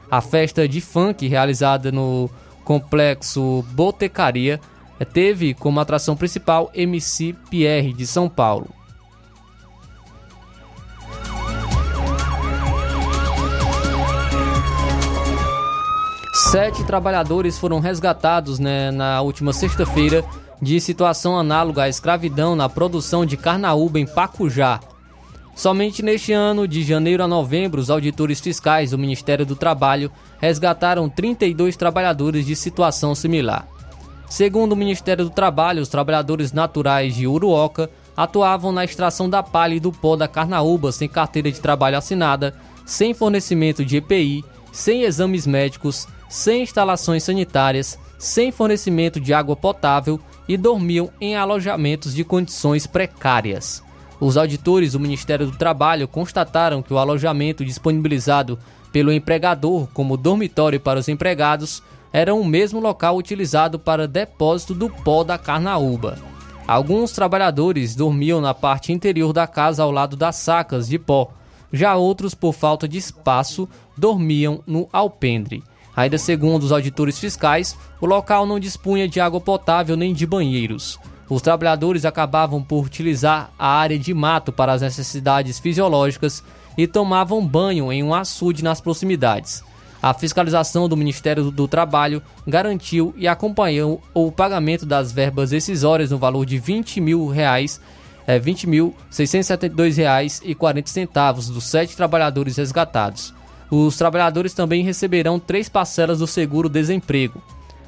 [0.09, 2.29] A festa de funk realizada no
[2.63, 4.59] complexo Botecaria
[5.11, 8.69] teve como atração principal MC Pierre de São Paulo.
[16.33, 20.23] Sete trabalhadores foram resgatados né, na última sexta-feira
[20.63, 24.79] de situação análoga à escravidão na produção de carnaúba em Pacujá.
[25.55, 31.07] Somente neste ano, de janeiro a novembro, os auditores fiscais do Ministério do Trabalho resgataram
[31.07, 33.67] 32 trabalhadores de situação similar.
[34.27, 39.75] Segundo o Ministério do Trabalho, os trabalhadores naturais de Uruoca atuavam na extração da palha
[39.75, 45.03] e do pó da carnaúba sem carteira de trabalho assinada, sem fornecimento de EPI, sem
[45.03, 50.17] exames médicos, sem instalações sanitárias, sem fornecimento de água potável
[50.47, 53.83] e dormiam em alojamentos de condições precárias.
[54.17, 58.57] Os auditores do Ministério do Trabalho constataram que o alojamento disponibilizado
[58.93, 64.89] pelo empregador como dormitório para os empregados era o mesmo local utilizado para depósito do
[64.89, 66.17] pó da carnaúba.
[66.65, 71.29] Alguns trabalhadores dormiam na parte interior da casa ao lado das sacas de pó,
[71.73, 73.67] já outros, por falta de espaço,
[73.97, 75.61] dormiam no alpendre.
[75.95, 80.99] Ainda segundo os auditores fiscais, o local não dispunha de água potável nem de banheiros.
[81.29, 86.43] Os trabalhadores acabavam por utilizar a área de mato para as necessidades fisiológicas
[86.77, 89.63] e tomavam banho em um açude nas proximidades.
[90.01, 96.17] A fiscalização do Ministério do Trabalho garantiu e acompanhou o pagamento das verbas decisórias no
[96.17, 97.79] valor de 20 mil reais,
[98.27, 103.33] é, 20.672 reais e 40 centavos dos sete trabalhadores resgatados.
[103.75, 107.41] Os trabalhadores também receberão três parcelas do seguro-desemprego.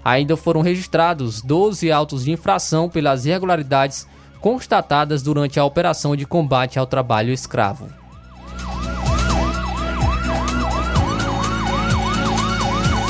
[0.04, 4.08] Ainda foram registrados 12 autos de infração pelas irregularidades
[4.42, 7.88] constatadas durante a operação de combate ao trabalho escravo.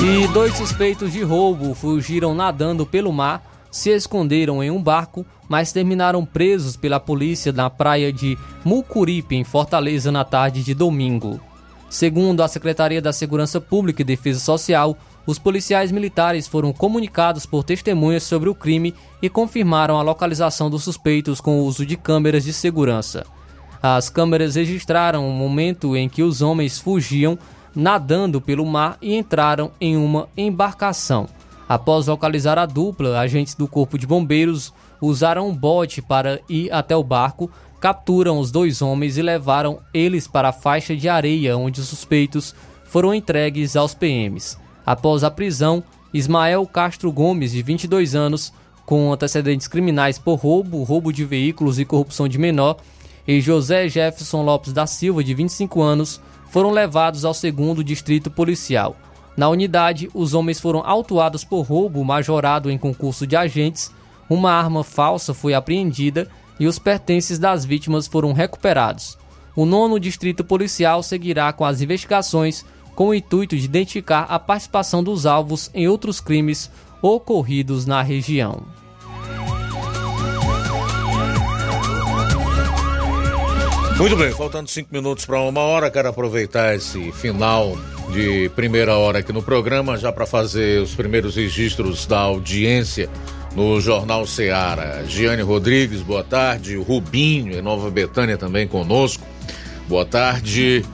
[0.02, 5.72] E dois suspeitos de roubo fugiram nadando pelo mar, se esconderam em um barco, mas
[5.72, 11.40] terminaram presos pela polícia na praia de Mucuripe, em Fortaleza, na tarde de domingo.
[11.96, 17.64] Segundo a Secretaria da Segurança Pública e Defesa Social, os policiais militares foram comunicados por
[17.64, 22.44] testemunhas sobre o crime e confirmaram a localização dos suspeitos com o uso de câmeras
[22.44, 23.24] de segurança.
[23.82, 27.38] As câmeras registraram o momento em que os homens fugiam
[27.74, 31.26] nadando pelo mar e entraram em uma embarcação.
[31.66, 34.70] Após localizar a dupla, agentes do Corpo de Bombeiros
[35.00, 40.26] usaram um bote para ir até o barco, capturam os dois homens e levaram eles
[40.26, 42.54] para a faixa de areia onde os suspeitos
[42.84, 44.58] foram entregues aos PMs.
[44.84, 48.52] Após a prisão, Ismael Castro Gomes, de 22 anos,
[48.84, 52.76] com antecedentes criminais por roubo, roubo de veículos e corrupção de menor,
[53.26, 58.96] e José Jefferson Lopes da Silva, de 25 anos, foram levados ao segundo distrito policial.
[59.36, 63.92] Na unidade, os homens foram autuados por roubo majorado em concurso de agentes,
[64.30, 66.28] uma arma falsa foi apreendida
[66.58, 69.18] e os pertences das vítimas foram recuperados.
[69.54, 75.02] O nono distrito policial seguirá com as investigações com o intuito de identificar a participação
[75.04, 76.70] dos alvos em outros crimes
[77.02, 78.62] ocorridos na região.
[83.98, 87.78] Muito bem, faltando cinco minutos para uma hora, quero aproveitar esse final
[88.12, 93.08] de primeira hora aqui no programa já para fazer os primeiros registros da audiência
[93.56, 95.02] no Jornal Seara.
[95.08, 96.76] Giane Rodrigues, boa tarde.
[96.76, 99.26] Rubinho, em Nova Betânia, também conosco.
[99.88, 100.84] Boa tarde.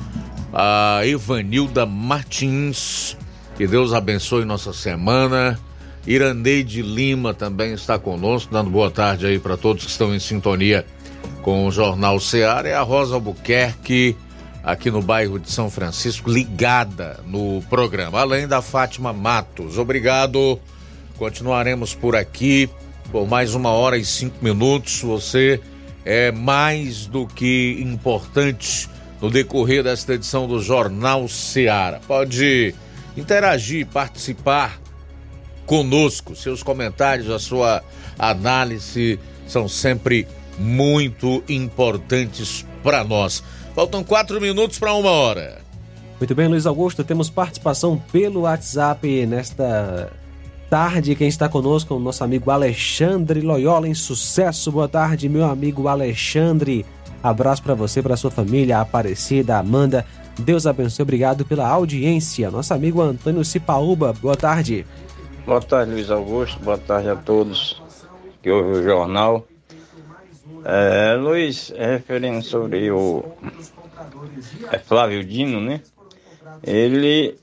[0.55, 3.17] A Evanilda Martins,
[3.57, 5.59] que Deus abençoe nossa semana.
[6.07, 10.87] Iraneide Lima também está conosco, dando boa tarde aí para todos que estão em sintonia
[11.43, 12.69] com o Jornal Seara.
[12.69, 14.17] É a Rosa Albuquerque,
[14.63, 18.21] aqui no bairro de São Francisco, ligada no programa.
[18.21, 19.79] Além da Fátima Matos.
[19.79, 20.61] Obrigado.
[21.23, 22.69] Continuaremos por aqui
[23.13, 25.03] por mais uma hora e cinco minutos.
[25.03, 25.61] Você
[26.05, 32.01] é mais do que importante no decorrer desta edição do Jornal Seara.
[32.09, 32.75] Pode
[33.17, 34.81] interagir, participar
[35.65, 36.35] conosco.
[36.35, 37.85] Seus comentários, a sua
[38.19, 39.17] análise
[39.47, 40.27] são sempre
[40.59, 43.45] muito importantes para nós.
[43.77, 45.63] Faltam quatro minutos para uma hora.
[46.19, 50.11] Muito bem, Luiz Augusto, temos participação pelo WhatsApp nesta
[50.73, 51.15] tarde.
[51.15, 54.73] Quem está conosco é o nosso amigo Alexandre Loyola em sucesso.
[54.73, 56.87] Boa tarde, meu amigo Alexandre.
[57.23, 60.07] Abraço para você, para sua família, Aparecida, Amanda.
[60.39, 62.51] Deus abençoe, obrigado pela audiência.
[62.51, 64.87] Nosso amigo Antônio Cipaúba, boa tarde.
[65.45, 66.59] Boa tarde, Luiz Augusto.
[66.61, 67.83] Boa tarde a todos
[68.43, 69.47] que ouvem o jornal.
[70.65, 73.23] É, Luiz, é referindo sobre o
[74.71, 75.83] é Flávio Dino, né?
[76.63, 77.37] Ele.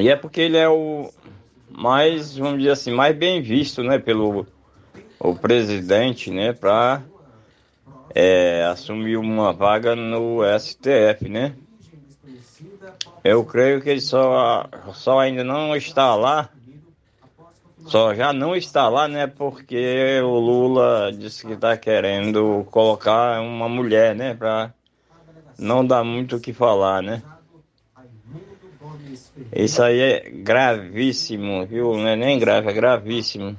[0.00, 1.12] E é porque ele é o
[1.76, 3.98] mais, vamos dizer assim, mais bem visto, né?
[3.98, 4.46] Pelo
[5.18, 6.52] o presidente, né?
[6.52, 7.02] Para
[8.14, 11.54] é, assumir uma vaga no STF, né?
[13.22, 16.50] Eu creio que ele só, só ainda não está lá
[17.86, 19.26] só já não está lá, né?
[19.26, 24.34] Porque o Lula disse que está querendo colocar uma mulher, né?
[24.34, 24.72] Para
[25.58, 27.22] não dar muito o que falar, né?
[29.52, 31.96] Isso aí é gravíssimo, viu?
[31.96, 33.56] Não é nem grave, é gravíssimo.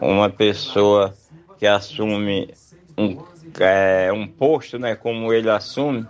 [0.00, 1.16] Uma pessoa
[1.58, 2.54] que assume
[2.98, 3.18] um,
[3.60, 4.94] é, um posto, né?
[4.96, 6.06] Como ele assume,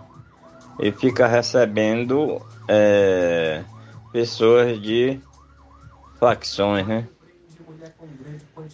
[0.79, 3.63] e fica recebendo é,
[4.11, 5.19] pessoas de
[6.19, 7.07] facções, né?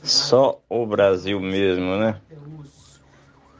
[0.04, 2.22] Só o Brasil mesmo, né?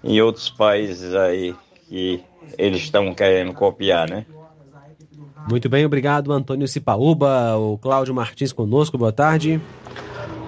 [0.04, 1.54] E outros países aí
[1.90, 2.24] que
[2.58, 4.26] eles estão querendo copiar, né?
[5.48, 9.62] Muito bem, obrigado, Antônio Cipaúba, o Cláudio Martins conosco, boa tarde.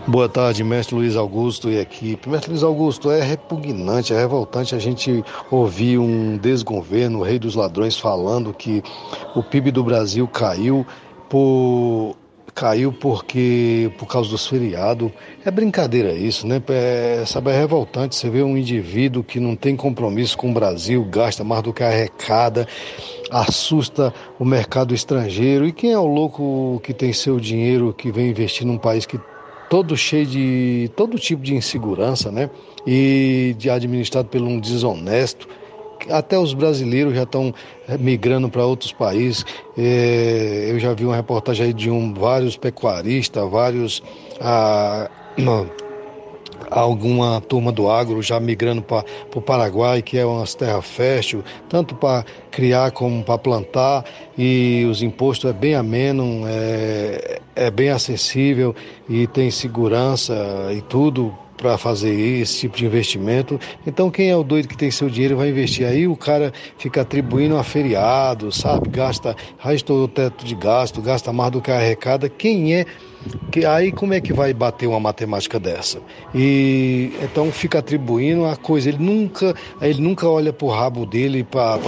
[0.07, 2.29] Boa tarde, mestre Luiz Augusto e equipe.
[2.29, 7.55] Mestre Luiz Augusto, é repugnante, é revoltante a gente ouvir um desgoverno, o rei dos
[7.55, 8.81] ladrões, falando que
[9.35, 10.87] o PIB do Brasil caiu
[11.29, 12.15] por
[12.57, 15.11] caiu porque por causa dos feriados.
[15.45, 16.59] É brincadeira isso, né?
[16.69, 21.05] É, sabe, é revoltante você ver um indivíduo que não tem compromisso com o Brasil,
[21.05, 22.67] gasta mais do que arrecada,
[23.29, 25.67] assusta o mercado estrangeiro.
[25.67, 29.19] E quem é o louco que tem seu dinheiro que vem investir num país que
[29.69, 32.49] todo cheio de todo tipo de insegurança, né?
[32.87, 35.47] E de administrado por um desonesto
[36.09, 37.53] até os brasileiros já estão
[37.87, 39.45] eh, migrando para outros países.
[39.77, 44.03] É, eu já vi uma reportagem aí de um, vários pecuaristas, vários.
[44.39, 45.09] Ah,
[46.69, 51.95] alguma turma do agro já migrando para o Paraguai, que é umas terras fértil, tanto
[51.95, 54.05] para criar como para plantar,
[54.37, 58.75] e os impostos é bem ameno, é, é bem acessível
[59.07, 60.35] e tem segurança
[60.71, 63.59] e tudo para fazer esse tipo de investimento.
[63.85, 67.01] Então, quem é o doido que tem seu dinheiro vai investir aí, o cara fica
[67.01, 68.87] atribuindo a feriado, sabe?
[68.89, 72.29] Gasta, rastou o teto de gasto, gasta mais do que arrecada.
[72.29, 72.85] Quem é
[73.51, 75.99] que aí como é que vai bater uma matemática dessa?
[76.33, 81.43] E então fica atribuindo a coisa, ele nunca, ele nunca olha para o rabo dele,
[81.43, 81.79] para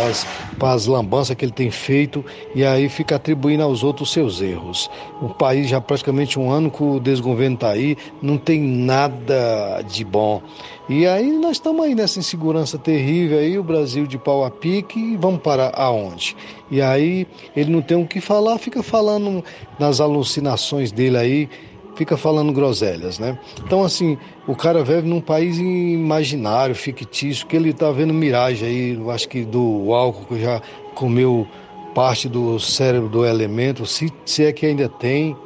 [0.74, 2.26] as lambanças que ele tem feito,
[2.56, 4.90] e aí fica atribuindo aos outros seus erros.
[5.22, 10.04] O país já praticamente um ano que o desgoverno está aí, não tem nada de
[10.04, 10.42] bom.
[10.90, 15.00] E aí nós estamos aí nessa insegurança terrível aí, o Brasil de pau a pique,
[15.00, 16.36] e vamos para aonde?
[16.72, 19.44] E aí ele não tem o que falar, fica falando
[19.78, 21.50] nas alucinações dele aí,
[21.96, 23.38] fica falando groselhas, né?
[23.64, 24.18] Então assim,
[24.48, 29.46] o cara vive num país imaginário, fictício, que ele tá vendo miragem aí, acho que
[29.46, 30.60] do álcool que já
[30.96, 31.48] comeu
[31.94, 35.38] parte do cérebro do elemento, se, se é que ainda tem.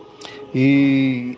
[0.55, 1.37] E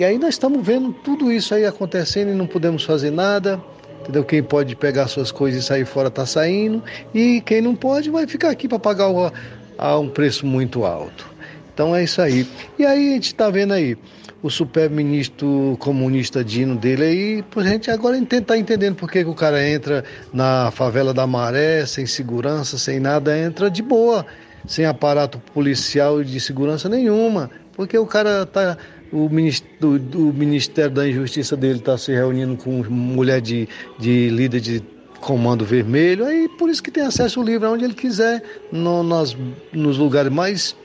[0.00, 3.62] e aí nós estamos vendo tudo isso aí acontecendo e não podemos fazer nada.
[4.00, 4.24] Entendeu?
[4.24, 6.82] Quem pode pegar suas coisas e sair fora está saindo.
[7.12, 9.30] E quem não pode vai ficar aqui para pagar o,
[9.76, 11.28] a um preço muito alto.
[11.74, 12.46] Então é isso aí.
[12.78, 13.94] E aí a gente está vendo aí
[14.42, 19.34] o super-ministro comunista Dino dele aí, a gente agora tentar entendendo por que, que o
[19.34, 24.24] cara entra na favela da Maré, sem segurança, sem nada, entra de boa,
[24.66, 28.78] sem aparato policial e de segurança nenhuma, porque o cara tá.
[29.12, 34.60] O ministério, do, Ministério da Injustiça dele está se reunindo com mulher de, de líder
[34.60, 34.82] de
[35.20, 38.42] comando vermelho, aí por isso que tem acesso livre aonde ele quiser,
[38.72, 39.36] no, nas,
[39.72, 40.76] nos lugares mais,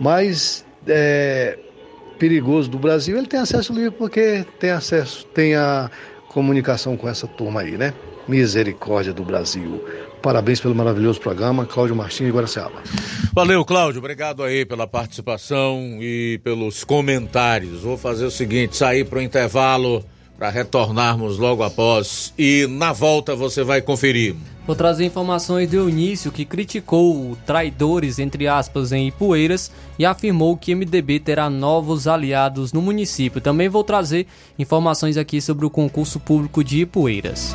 [0.00, 1.58] mais é,
[2.18, 5.90] perigoso do Brasil, ele tem acesso livre porque tem acesso, tem a
[6.28, 7.92] comunicação com essa turma aí, né?
[8.26, 9.84] Misericórdia do Brasil.
[10.22, 12.80] Parabéns pelo maravilhoso programa, Cláudio Martins de Guaraciaba.
[13.32, 13.98] Valeu, Cláudio.
[13.98, 17.82] Obrigado aí pela participação e pelos comentários.
[17.82, 20.04] Vou fazer o seguinte: sair para o intervalo
[20.38, 24.34] para retornarmos logo após e na volta você vai conferir.
[24.66, 30.74] Vou trazer informações do início que criticou traidores, entre aspas, em Ipueiras e afirmou que
[30.74, 33.40] MDB terá novos aliados no município.
[33.40, 34.26] Também vou trazer
[34.58, 37.54] informações aqui sobre o concurso público de Ipueiras.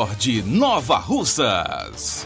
[0.01, 2.25] Nord Nova Russas.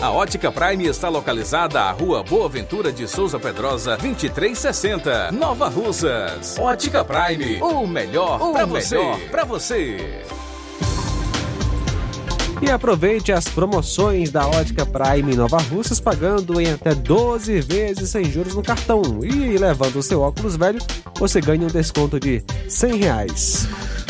[0.00, 6.56] A Ótica Prime está localizada à Rua Boa Ventura de Souza Pedrosa, 2360, Nova Russas.
[6.58, 8.98] Ótica Prime, o melhor para você.
[9.30, 10.22] Para você.
[12.62, 18.24] E aproveite as promoções da Ótica Prime Nova Russas, pagando em até 12 vezes sem
[18.24, 19.02] juros no cartão.
[19.22, 20.80] E levando o seu óculos velho,
[21.18, 23.68] você ganha um desconto de 100 reais.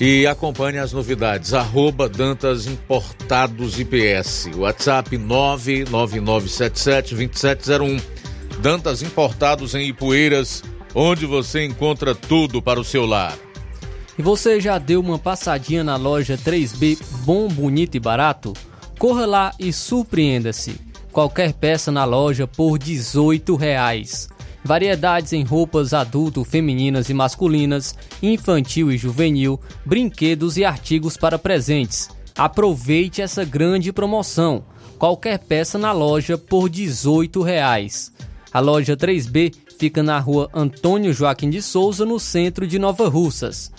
[0.00, 1.54] e acompanhe as novidades.
[1.54, 4.50] Arroba Dantas Importados IPS.
[4.56, 8.02] WhatsApp 999772701.
[8.60, 10.62] Dantas Importados em Ipueiras,
[10.94, 13.36] onde você encontra tudo para o seu lar.
[14.16, 18.52] E você já deu uma passadinha na loja 3B Bom, Bonito e Barato?
[18.98, 20.76] Corra lá e surpreenda-se.
[21.10, 24.28] Qualquer peça na loja por 18 reais.
[24.64, 32.08] Variedades em roupas adulto, femininas e masculinas, infantil e juvenil, brinquedos e artigos para presentes.
[32.34, 34.64] Aproveite essa grande promoção.
[34.98, 38.10] Qualquer peça na loja por 18 reais.
[38.50, 43.70] A loja 3B fica na rua Antônio Joaquim de Souza, no centro de Nova Russas.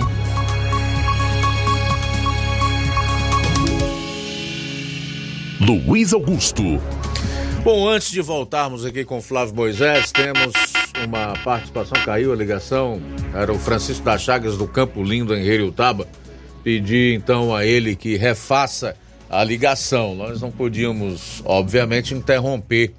[5.60, 6.64] Luiz Augusto.
[7.64, 10.54] Bom, antes de voltarmos aqui com Flávio Moisés, temos
[11.06, 13.00] uma participação, caiu a ligação,
[13.34, 16.08] era o Francisco das Chagas do Campo Lindo em Heriutaba.
[16.64, 18.96] Pedi então a ele que refaça
[19.30, 20.16] a ligação.
[20.16, 22.94] Nós não podíamos, obviamente, interromper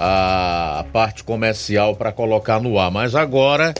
[0.00, 3.74] a parte comercial para colocar no ar, mas agora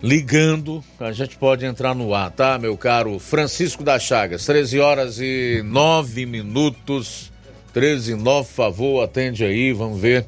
[0.00, 5.18] ligando, a gente pode entrar no ar, tá, meu caro Francisco das Chagas, 13 horas
[5.18, 7.32] e 9 minutos.
[7.72, 10.24] 13 e 9, favor, atende aí, vamos ver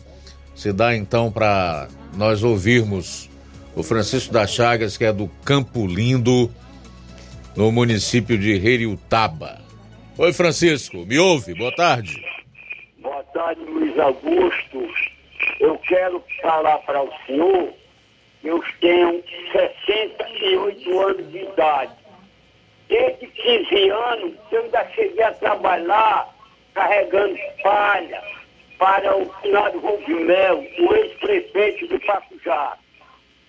[0.54, 3.30] se dá então para nós ouvirmos
[3.76, 6.52] o Francisco das Chagas, que é do Campo Lindo,
[7.56, 9.60] no município de Heriutaba.
[10.18, 11.54] Oi, Francisco, me ouve?
[11.54, 12.20] Boa tarde.
[13.38, 14.92] Tarde, Luiz Augusto.
[15.60, 17.72] Eu quero falar para o senhor
[18.42, 19.22] eu tenho
[19.52, 21.92] 68 anos de idade.
[22.88, 26.34] Desde 15 anos, eu ainda cheguei a trabalhar
[26.74, 28.20] carregando palha,
[28.76, 32.76] para o finado Rompimel, o ex-prefeito de Pacujá.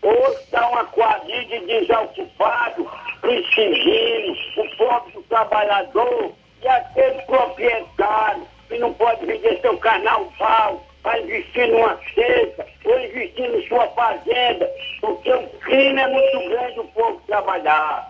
[0.03, 2.87] Hoje está uma quadrilha de desocupados,
[3.21, 11.19] perseguindo o pobre do trabalhador e aquele proprietário que não pode vender seu carnaval para
[11.19, 14.69] investir numa seca ou investir em sua fazenda,
[15.01, 18.07] porque o crime é muito grande o povo trabalhar.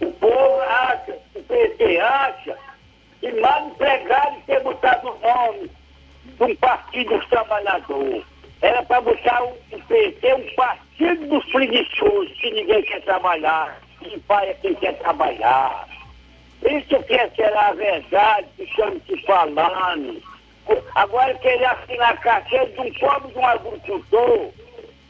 [0.00, 2.56] O povo acha, o PT acha,
[3.20, 5.70] que mal empregado ter botado o nome
[6.24, 8.24] de um partido dos trabalhadores.
[8.60, 9.56] Era para botar o
[9.88, 15.87] PT um partido dos preguiçosos, que ninguém quer trabalhar, que pai é quem quer trabalhar.
[16.62, 20.22] Isso que é será a verdade que estamos te falando.
[20.94, 24.50] Agora querer assinar a carteira de um pobre de um agricultor,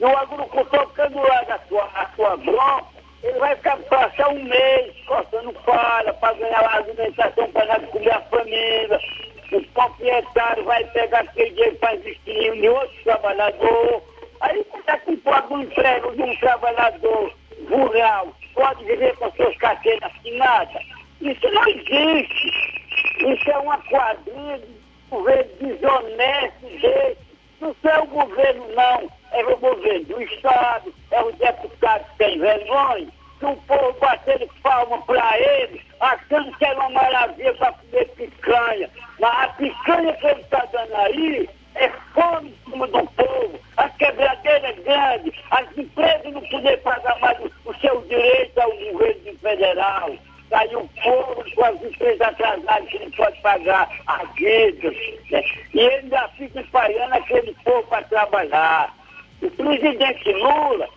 [0.01, 4.44] e o agricultor ficando lá na sua, na sua bronca, ele vai ficar passar um
[4.44, 9.01] mês cortando palha para ganhar a alimentação para comer a família.
[9.51, 14.03] O proprietário vai pegar aquele dinheiro para investir em outro trabalhador.
[14.40, 17.32] Aí como é que pode um emprego de um trabalhador
[17.68, 20.97] rural pode viver com suas carteiras assinadas?
[21.21, 22.53] Isso não existe.
[23.19, 27.29] Isso é uma quadrilha de governo desonesto desse.
[27.61, 29.11] Não é o governo, não.
[29.33, 33.09] É o governo do Estado, é o deputado que tem vergonha.
[33.41, 38.91] Que o povo batendo palma para ele, achando que era uma maravilha para comer picanha.
[39.21, 43.61] Mas a picanha que ele está dando aí é fome em cima do povo.
[43.77, 49.39] A quebradeira é grande, as empresas não poder pagar mais o seu direito ao governo
[49.41, 50.11] federal.
[50.51, 53.88] O povo com as empresas atrasadas que não pode pagar
[54.34, 54.96] dívidas.
[55.30, 55.44] Né?
[55.74, 58.96] E ele ainda fica espalhando aquele povo para trabalhar.
[59.42, 60.88] O presidente Lula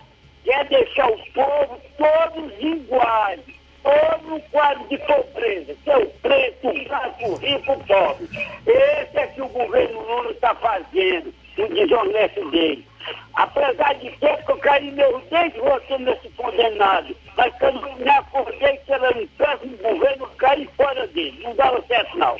[0.45, 3.41] quer deixar o povo todos iguais,
[3.83, 8.29] todo no quadro de pobreza, seu preto, branco, rico, pobre.
[8.65, 12.87] Esse é que o governo Lula está fazendo, o desonesto dele.
[13.33, 18.77] Apesar de ter que eu caí meus dentes votando nesse condenado, mas quando me acordei
[18.77, 21.39] que era um péssimo governo, caí fora dele.
[21.43, 22.37] Não dava certo, não.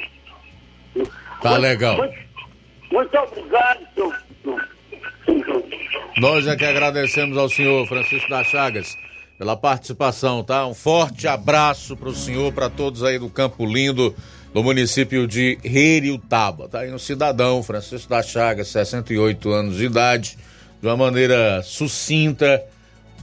[1.41, 1.97] Tá legal.
[1.97, 2.17] Muito,
[2.91, 4.31] muito obrigado, senhor.
[6.17, 8.95] Nós é que agradecemos ao senhor Francisco das Chagas
[9.37, 10.67] pela participação, tá?
[10.67, 14.13] Um forte abraço para o senhor, para todos aí do Campo Lindo,
[14.53, 16.67] do município de Reriutaba.
[16.67, 20.37] Tá aí um cidadão, Francisco das Chagas, 68 anos de idade,
[20.79, 22.63] de uma maneira sucinta,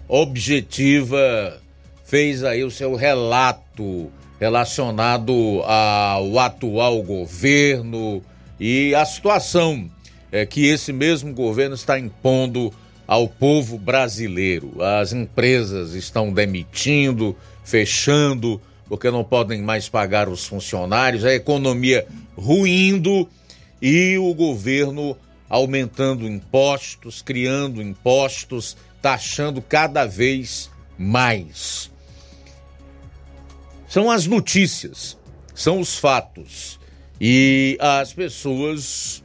[0.09, 1.61] objetiva,
[2.05, 8.23] fez aí o seu relato relacionado ao atual governo
[8.59, 9.91] e a situação
[10.33, 12.73] é, que esse mesmo governo está impondo
[13.07, 14.83] ao povo brasileiro.
[14.83, 22.07] As empresas estão demitindo, fechando, porque não podem mais pagar os funcionários, a economia
[22.37, 23.29] ruindo
[23.81, 25.17] e o governo
[25.49, 31.91] aumentando impostos, criando impostos, taxando cada vez mais.
[33.89, 35.17] São as notícias,
[35.55, 36.79] são os fatos.
[37.21, 39.25] E as pessoas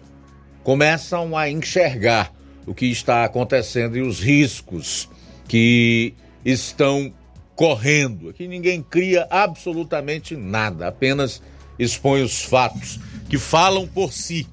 [0.64, 2.34] começam a enxergar
[2.66, 5.10] o que está acontecendo e os riscos
[5.48, 6.14] que
[6.46, 7.14] estão
[7.56, 8.30] correndo.
[8.30, 11.42] Aqui ninguém cria absolutamente nada, apenas
[11.78, 13.00] expõe os fatos
[13.30, 14.48] que falam por si.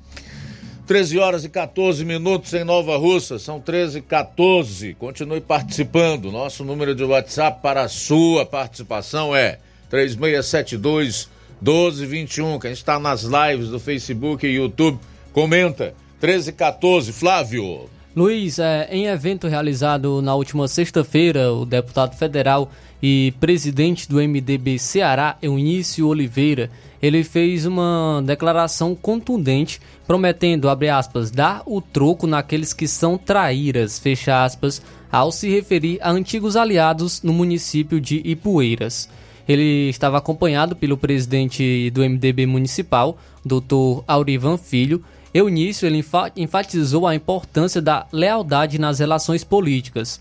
[0.91, 4.95] 13 horas e 14 minutos em Nova Russa, são 13 e 14.
[4.95, 6.33] Continue participando.
[6.33, 11.29] Nosso número de WhatsApp para a sua participação é 3672
[11.63, 12.59] 1221.
[12.59, 14.99] Quem está nas lives do Facebook e YouTube,
[15.33, 15.95] comenta.
[16.19, 17.89] 13 e 14, Flávio.
[18.17, 22.69] Luiz, é, em evento realizado na última sexta-feira, o deputado federal
[23.03, 26.71] e presidente do MDB Ceará, Eunício Oliveira,
[27.03, 34.83] ele fez uma declaração contundente, prometendo, aspas, dar o troco naqueles que são traíras, aspas,
[35.11, 39.09] ao se referir a antigos aliados no município de Ipueiras.
[39.49, 44.03] Ele estava acompanhado pelo presidente do MDB municipal, Dr.
[44.07, 45.03] Aurivan Filho,
[45.33, 46.05] Eunício ele
[46.37, 50.21] enfatizou a importância da lealdade nas relações políticas.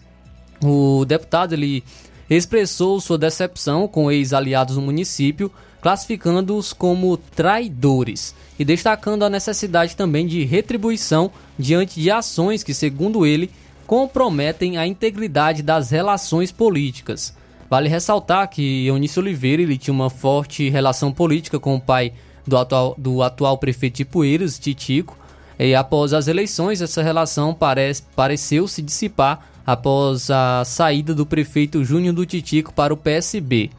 [0.63, 1.83] O deputado ele
[2.29, 5.51] expressou sua decepção com ex-aliados no município,
[5.81, 13.25] classificando-os como traidores e destacando a necessidade também de retribuição diante de ações que, segundo
[13.25, 13.49] ele,
[13.87, 17.33] comprometem a integridade das relações políticas.
[17.69, 22.13] Vale ressaltar que Eunício Oliveira ele tinha uma forte relação política com o pai
[22.45, 25.17] do atual, do atual prefeito de Poeiras, Titico,
[25.57, 31.83] e após as eleições essa relação parece, pareceu se dissipar após a saída do prefeito
[31.83, 33.69] Júnior do Titico para o PSB.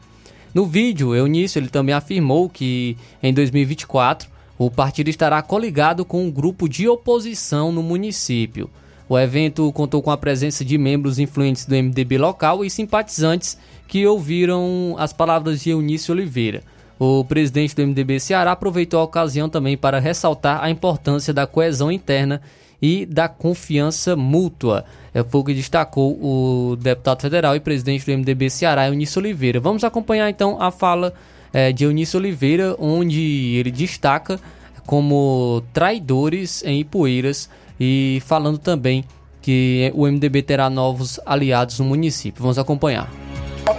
[0.53, 6.31] No vídeo, Eunício ele também afirmou que em 2024 o partido estará coligado com um
[6.31, 8.69] grupo de oposição no município.
[9.09, 14.07] O evento contou com a presença de membros influentes do MDB local e simpatizantes que
[14.07, 16.63] ouviram as palavras de Eunício Oliveira.
[16.97, 21.91] O presidente do MDB Ceará aproveitou a ocasião também para ressaltar a importância da coesão
[21.91, 22.41] interna
[22.81, 24.85] e da confiança mútua.
[25.13, 29.59] É o que destacou o deputado federal e presidente do MDB Ceará, Eunício Oliveira.
[29.59, 31.13] Vamos acompanhar então a fala
[31.53, 34.39] é, de Eunício Oliveira, onde ele destaca
[34.85, 37.49] como traidores em Ipueiras
[37.79, 39.05] e falando também
[39.41, 42.41] que o MDB terá novos aliados no município.
[42.41, 43.09] Vamos acompanhar.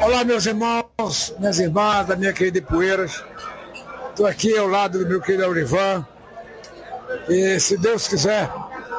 [0.01, 3.25] Olá, meus irmãos, minhas irmãs, da minha querida Ipueiras.
[4.11, 6.07] Estou aqui ao lado do meu querido Aurivan.
[7.29, 8.51] E se Deus quiser,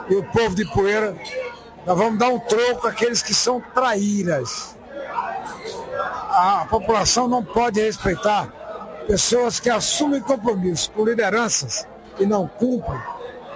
[0.10, 1.16] e o povo de Ipueira,
[1.86, 4.76] nós vamos dar um troco àqueles que são traíras.
[6.30, 8.48] A população não pode respeitar
[9.08, 11.88] pessoas que assumem compromissos com lideranças
[12.20, 13.00] e não cumprem.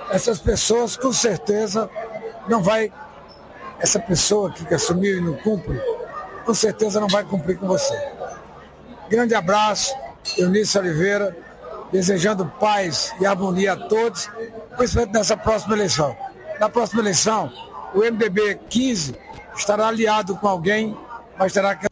[0.10, 1.90] Essas pessoas, com certeza,
[2.48, 2.92] não vai.
[3.80, 5.80] Essa pessoa que assumiu e não cumpre,
[6.46, 7.96] com certeza não vai cumprir com você.
[9.10, 9.94] Grande abraço,
[10.38, 11.36] Eunice Oliveira,
[11.92, 14.30] desejando paz e harmonia a todos,
[14.76, 16.16] principalmente nessa próxima eleição.
[16.60, 17.52] Na próxima eleição,
[17.94, 19.16] o MDB 15
[19.56, 20.96] estará aliado com alguém,
[21.38, 21.88] mas terá que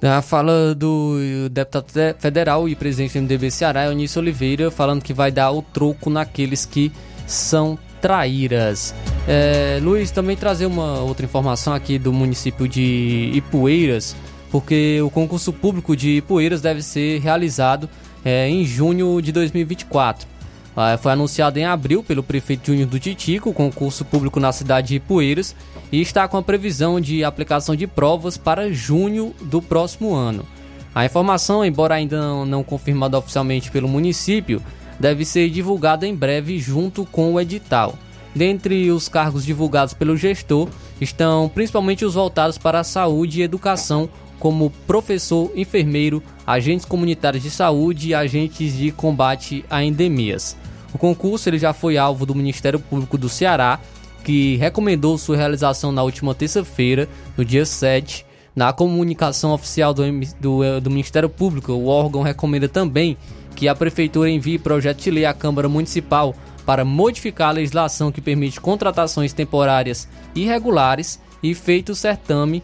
[0.00, 1.90] a fala do deputado
[2.20, 6.64] federal e presidente do MDB Ceará, Eunício Oliveira, falando que vai dar o troco naqueles
[6.64, 6.92] que
[7.26, 8.94] são traíras.
[9.26, 14.14] É, Luiz, também trazer uma outra informação aqui do município de Ipueiras,
[14.52, 17.90] porque o concurso público de Ipueiras deve ser realizado
[18.24, 20.37] é, em junho de 2024.
[20.80, 24.94] Ah, foi anunciado em abril pelo prefeito Júnior do Titico, concurso público na cidade de
[24.94, 25.52] Ipueiras,
[25.90, 30.46] e está com a previsão de aplicação de provas para junho do próximo ano.
[30.94, 34.62] A informação, embora ainda não confirmada oficialmente pelo município,
[35.00, 37.98] deve ser divulgada em breve junto com o edital.
[38.32, 40.68] Dentre os cargos divulgados pelo gestor
[41.00, 47.50] estão principalmente os voltados para a saúde e educação, como professor, enfermeiro, agentes comunitários de
[47.50, 50.56] saúde e agentes de combate a endemias.
[50.92, 53.78] O concurso ele já foi alvo do Ministério Público do Ceará,
[54.24, 58.26] que recomendou sua realização na última terça-feira, no dia 7.
[58.54, 60.02] Na comunicação oficial do,
[60.40, 63.16] do, eh, do Ministério Público, o órgão recomenda também
[63.54, 66.34] que a Prefeitura envie projeto de lei à Câmara Municipal
[66.66, 72.62] para modificar a legislação que permite contratações temporárias irregulares e, feito o certame,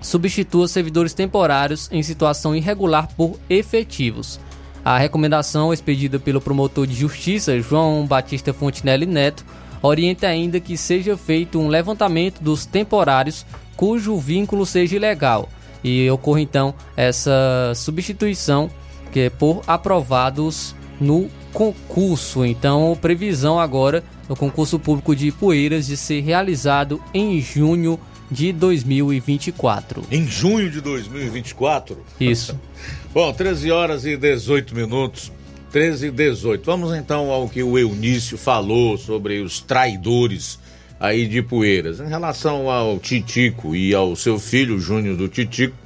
[0.00, 4.40] substitua servidores temporários em situação irregular por efetivos.
[4.88, 9.44] A recomendação expedida pelo promotor de justiça João Batista Fontinelli Neto
[9.82, 13.44] orienta ainda que seja feito um levantamento dos temporários
[13.76, 15.46] cujo vínculo seja ilegal
[15.84, 18.70] e ocorra então essa substituição
[19.12, 22.42] que é por aprovados no concurso.
[22.42, 30.04] Então, previsão agora no concurso público de Poeiras de ser realizado em junho de 2024.
[30.10, 31.98] Em junho de 2024?
[32.20, 32.58] Isso.
[33.12, 35.32] Bom, 13 horas e 18 minutos.
[35.72, 36.64] 13 e 18.
[36.64, 40.58] Vamos então ao que o Eunício falou sobre os traidores
[40.98, 42.00] aí de Poeiras.
[42.00, 45.76] Em relação ao Titico e ao seu filho Júnior do Titico,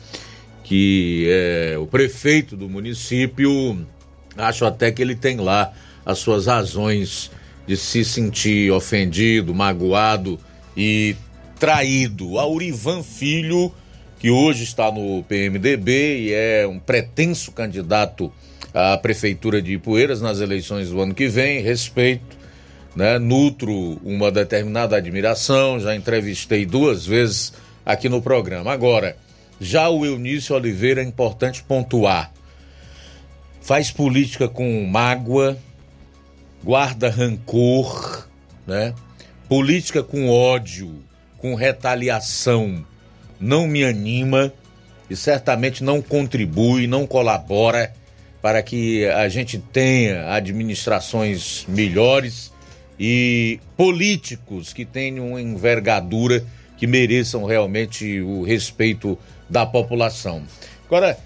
[0.62, 3.84] que é o prefeito do município,
[4.36, 5.72] acho até que ele tem lá
[6.04, 7.30] as suas razões
[7.66, 10.38] de se sentir ofendido, magoado
[10.76, 11.16] e
[11.62, 12.40] traído.
[12.40, 13.72] Aurivan Filho,
[14.18, 18.32] que hoje está no PMDB e é um pretenso candidato
[18.74, 22.36] à prefeitura de Ipueiras nas eleições do ano que vem, respeito,
[22.96, 23.16] né?
[23.16, 23.72] Nutro
[24.02, 27.52] uma determinada admiração, já entrevistei duas vezes
[27.86, 28.72] aqui no programa.
[28.72, 29.16] Agora,
[29.60, 32.32] já o Eunício Oliveira é importante pontuar.
[33.60, 35.56] Faz política com mágoa,
[36.64, 38.26] guarda rancor,
[38.66, 38.92] né?
[39.48, 40.92] Política com ódio,
[41.42, 42.86] com retaliação
[43.38, 44.52] não me anima
[45.10, 47.92] e certamente não contribui, não colabora
[48.40, 52.52] para que a gente tenha administrações melhores
[52.98, 56.44] e políticos que tenham envergadura
[56.78, 59.18] que mereçam realmente o respeito
[59.50, 60.42] da população.
[60.86, 61.18] Agora,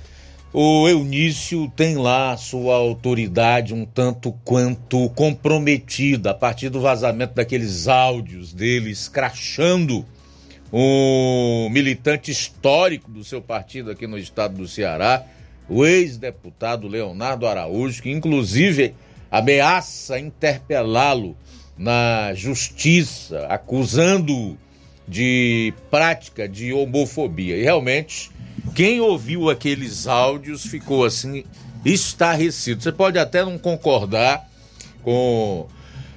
[0.59, 7.87] o Eunício tem lá sua autoridade um tanto quanto comprometida a partir do vazamento daqueles
[7.89, 10.03] áudios dele escrachando
[10.73, 15.27] um militante histórico do seu partido aqui no estado do Ceará,
[15.69, 18.95] o ex-deputado Leonardo Araújo, que inclusive
[19.31, 21.37] ameaça interpelá-lo
[21.77, 24.57] na justiça, acusando
[25.07, 27.59] de prática de homofobia.
[27.59, 28.31] E realmente
[28.75, 31.45] quem ouviu aqueles áudios ficou assim
[31.85, 32.83] estarrecido.
[32.83, 34.49] Você pode até não concordar
[35.03, 35.67] com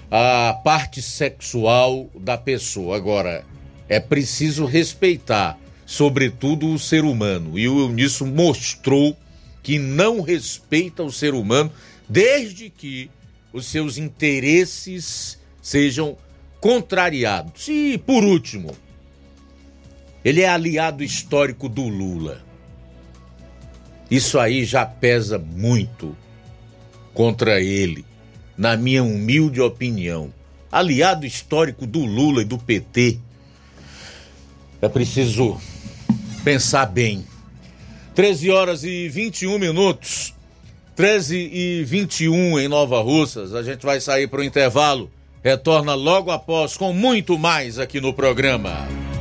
[0.09, 2.95] a parte sexual da pessoa.
[2.95, 3.45] Agora,
[3.87, 7.57] é preciso respeitar, sobretudo, o ser humano.
[7.57, 9.15] E o Eunício mostrou
[9.61, 11.71] que não respeita o ser humano
[12.07, 13.09] desde que
[13.53, 16.17] os seus interesses sejam
[16.59, 17.67] contrariados.
[17.67, 18.75] E, por último,
[20.23, 22.41] ele é aliado histórico do Lula.
[24.09, 26.15] Isso aí já pesa muito
[27.13, 28.05] contra ele,
[28.57, 30.33] na minha humilde opinião.
[30.71, 33.19] Aliado histórico do Lula e do PT.
[34.81, 35.59] É preciso
[36.43, 37.25] pensar bem.
[38.15, 40.33] 13 horas e 21 minutos.
[40.95, 43.53] 13 e 21 em Nova Russas.
[43.53, 45.09] A gente vai sair para o intervalo.
[45.43, 49.08] Retorna logo após com muito mais aqui no programa.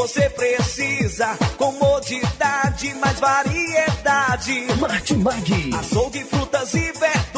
[0.00, 1.36] você precisa.
[1.58, 4.66] Comodidade, mais variedade.
[4.80, 5.74] Martimag.
[5.78, 7.29] Açougue, frutas e verduras.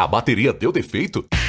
[0.00, 1.26] A bateria deu defeito?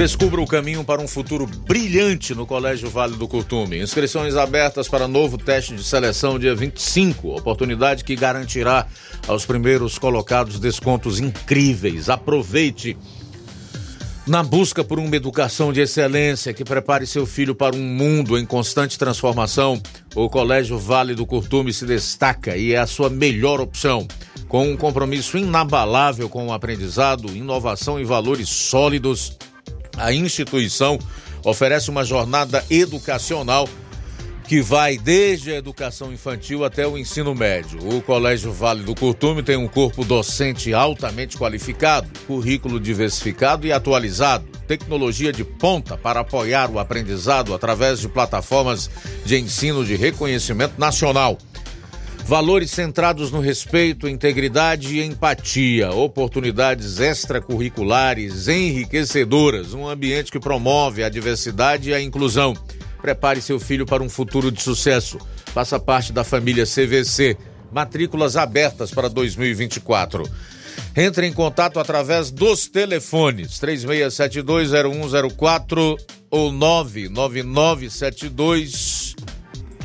[0.00, 3.82] Descubra o caminho para um futuro brilhante no Colégio Vale do Curtume.
[3.82, 7.36] Inscrições abertas para novo teste de seleção dia 25.
[7.36, 8.86] Oportunidade que garantirá
[9.28, 12.08] aos primeiros colocados descontos incríveis.
[12.08, 12.96] Aproveite
[14.26, 18.46] na busca por uma educação de excelência que prepare seu filho para um mundo em
[18.46, 19.82] constante transformação.
[20.14, 24.08] O Colégio Vale do Curtume se destaca e é a sua melhor opção.
[24.48, 29.36] Com um compromisso inabalável com o aprendizado, inovação e valores sólidos
[29.96, 30.98] a instituição
[31.44, 33.68] oferece uma jornada educacional
[34.50, 37.78] que vai desde a educação infantil até o ensino médio.
[37.88, 44.44] O Colégio Vale do Curtume tem um corpo docente altamente qualificado, currículo diversificado e atualizado,
[44.66, 48.90] tecnologia de ponta para apoiar o aprendizado através de plataformas
[49.24, 51.38] de ensino de reconhecimento nacional.
[52.30, 61.08] Valores centrados no respeito, integridade e empatia, oportunidades extracurriculares enriquecedoras, um ambiente que promove a
[61.08, 62.54] diversidade e a inclusão.
[63.02, 65.18] Prepare seu filho para um futuro de sucesso.
[65.46, 67.36] Faça parte da família CVC.
[67.72, 70.22] Matrículas abertas para 2024.
[70.96, 75.98] Entre em contato através dos telefones 36720104
[76.30, 79.16] ou 99972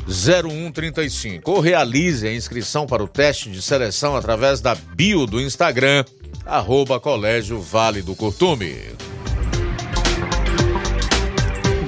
[0.08, 6.04] 0135 ou realize a inscrição para o teste de seleção através da bio do Instagram,
[6.44, 8.76] arroba Colégio Vale do Curtume.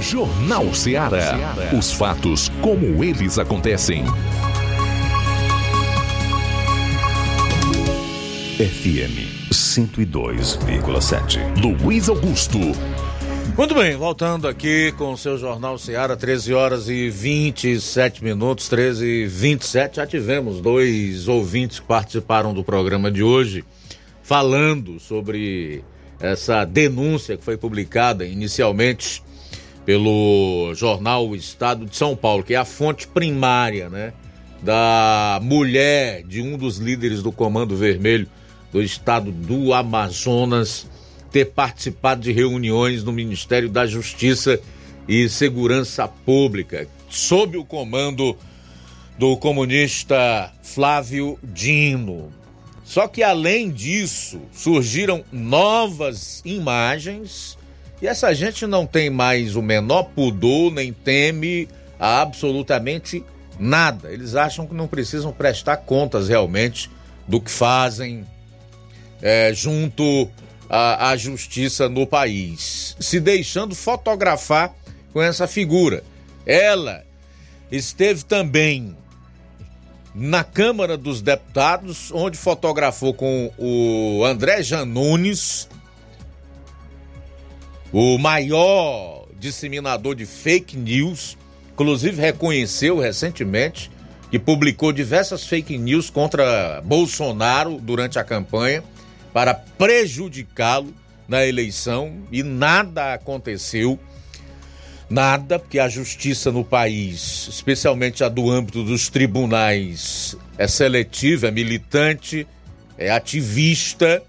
[0.00, 1.54] Jornal Ceará.
[1.78, 4.06] Os fatos como eles acontecem.
[8.58, 11.38] FM 102,7.
[11.84, 12.58] Luiz Augusto.
[13.56, 19.04] Muito bem, voltando aqui com o seu Jornal Seara, 13 horas e 27 minutos, 13
[19.04, 19.96] e 27.
[19.96, 23.64] Já tivemos dois ouvintes que participaram do programa de hoje
[24.22, 25.82] falando sobre
[26.20, 29.22] essa denúncia que foi publicada inicialmente
[29.84, 34.12] pelo jornal Estado de São Paulo, que é a fonte primária, né,
[34.62, 38.28] da mulher de um dos líderes do Comando Vermelho
[38.72, 40.86] do estado do Amazonas
[41.30, 44.60] ter participado de reuniões no Ministério da Justiça
[45.06, 48.36] e Segurança Pública, sob o comando
[49.18, 52.32] do comunista Flávio Dino.
[52.84, 57.58] Só que além disso, surgiram novas imagens
[58.00, 61.68] e essa gente não tem mais o menor pudor nem teme
[61.98, 63.24] absolutamente
[63.58, 64.12] nada.
[64.12, 66.88] Eles acham que não precisam prestar contas realmente
[67.26, 68.24] do que fazem,
[69.20, 70.30] é, junto
[70.68, 74.74] à, à justiça no país, se deixando fotografar
[75.12, 76.04] com essa figura.
[76.46, 77.04] Ela
[77.70, 78.96] esteve também
[80.14, 85.68] na Câmara dos Deputados, onde fotografou com o André Janones,
[87.92, 91.36] o maior disseminador de fake news,
[91.72, 93.90] inclusive reconheceu recentemente
[94.30, 98.82] que publicou diversas fake news contra Bolsonaro durante a campanha
[99.32, 100.94] para prejudicá-lo
[101.28, 103.98] na eleição e nada aconteceu.
[105.10, 111.50] Nada, porque a justiça no país, especialmente a do âmbito dos tribunais, é seletiva, é
[111.50, 112.46] militante,
[112.98, 114.22] é ativista.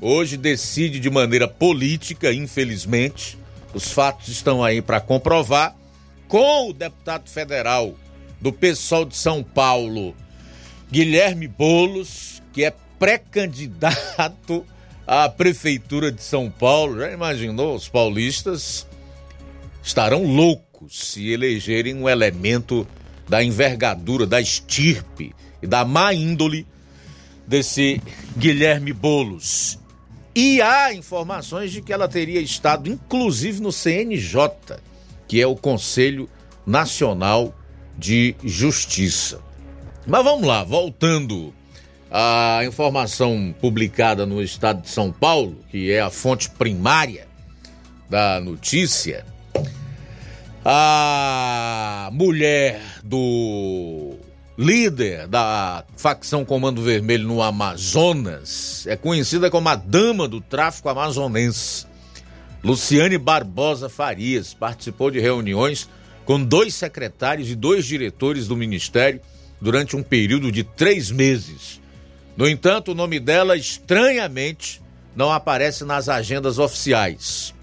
[0.00, 3.38] Hoje decide de maneira política, infelizmente.
[3.74, 5.76] Os fatos estão aí para comprovar.
[6.28, 7.94] Com o deputado federal
[8.40, 10.16] do PSOL de São Paulo,
[10.90, 12.72] Guilherme Bolos, que é
[13.02, 14.64] pré-candidato
[15.04, 17.00] à Prefeitura de São Paulo.
[17.00, 17.74] Já imaginou?
[17.74, 18.86] Os paulistas
[19.82, 22.86] estarão loucos se elegerem um elemento
[23.28, 26.64] da envergadura, da estirpe e da má índole
[27.44, 28.00] desse
[28.38, 29.80] Guilherme Bolos.
[30.32, 34.48] E há informações de que ela teria estado, inclusive, no CNJ,
[35.26, 36.30] que é o Conselho
[36.64, 37.52] Nacional
[37.98, 39.40] de Justiça.
[40.06, 41.52] Mas vamos lá, voltando
[42.14, 47.26] a informação publicada no estado de São Paulo, que é a fonte primária
[48.10, 49.24] da notícia,
[50.62, 54.14] a mulher do
[54.58, 61.86] líder da facção Comando Vermelho no Amazonas é conhecida como a dama do tráfico amazonense.
[62.62, 65.88] Luciane Barbosa Farias participou de reuniões
[66.26, 69.22] com dois secretários e dois diretores do ministério
[69.58, 71.81] durante um período de três meses
[72.36, 74.80] no entanto, o nome dela estranhamente
[75.14, 77.54] não aparece nas agendas oficiais.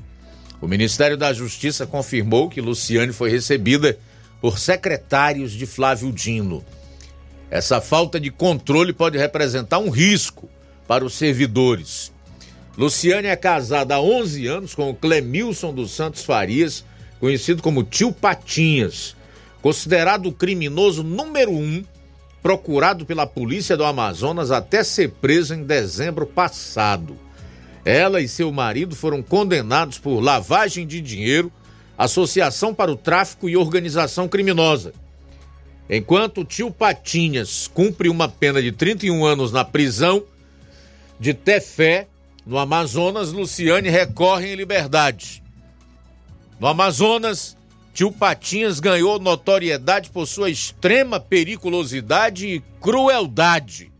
[0.61, 3.97] O Ministério da Justiça confirmou que Luciane foi recebida
[4.41, 6.63] por secretários de Flávio Dino.
[7.49, 10.49] Essa falta de controle pode representar um risco
[10.87, 12.11] para os servidores.
[12.77, 16.85] Luciane é casada há 11 anos com o Clemilson dos Santos Farias,
[17.19, 19.15] conhecido como Tio Patinhas,
[19.61, 21.83] considerado o criminoso número um
[22.41, 27.17] procurado pela polícia do Amazonas até ser preso em dezembro passado.
[27.83, 31.51] Ela e seu marido foram condenados por lavagem de dinheiro,
[31.97, 34.93] associação para o tráfico e organização criminosa.
[35.89, 40.23] Enquanto o tio Patinhas cumpre uma pena de 31 anos na prisão
[41.19, 42.07] de Tefé,
[42.45, 45.43] no Amazonas, Luciane recorre em liberdade.
[46.59, 47.57] No Amazonas,
[47.99, 53.91] tio Patinhas ganhou notoriedade por sua extrema periculosidade e crueldade.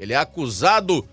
[0.00, 1.06] Ele é acusado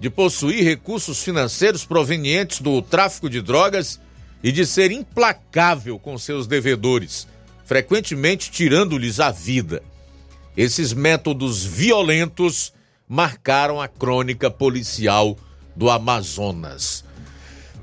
[0.00, 4.00] de possuir recursos financeiros provenientes do tráfico de drogas
[4.42, 7.28] e de ser implacável com seus devedores,
[7.64, 9.80] frequentemente tirando-lhes a vida.
[10.56, 12.72] Esses métodos violentos
[13.06, 15.38] marcaram a crônica policial
[15.76, 17.04] do Amazonas.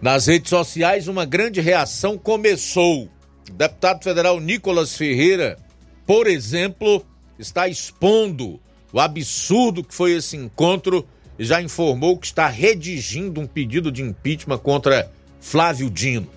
[0.01, 3.09] Nas redes sociais, uma grande reação começou.
[3.52, 5.57] Deputado federal Nicolas Ferreira,
[6.06, 7.06] por exemplo,
[7.40, 8.60] está expondo
[8.91, 11.07] o absurdo que foi esse encontro
[11.38, 16.28] e já informou que está redigindo um pedido de impeachment contra Flávio Dino.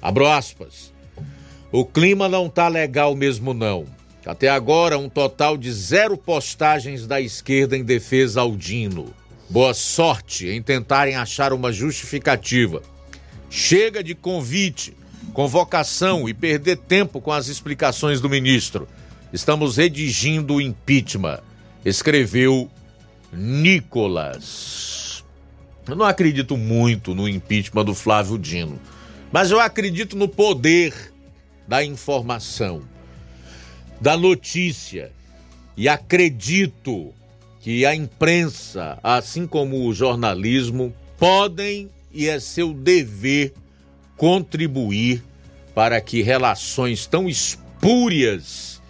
[0.00, 0.92] Abro aspas.
[1.72, 3.86] O clima não tá legal mesmo não.
[4.24, 9.12] Até agora, um total de zero postagens da esquerda em defesa ao Dino.
[9.50, 12.82] Boa sorte em tentarem achar uma justificativa.
[13.50, 14.96] Chega de convite,
[15.32, 18.88] convocação e perder tempo com as explicações do ministro.
[19.32, 21.40] Estamos redigindo o impeachment,
[21.84, 22.70] escreveu
[23.32, 25.24] Nicolas.
[25.86, 28.78] Eu não acredito muito no impeachment do Flávio Dino,
[29.32, 31.12] mas eu acredito no poder
[31.66, 32.82] da informação,
[34.00, 35.10] da notícia,
[35.76, 37.12] e acredito
[37.60, 43.52] que a imprensa, assim como o jornalismo, podem e é seu dever
[44.16, 45.22] contribuir
[45.74, 48.80] para que relações tão espúrias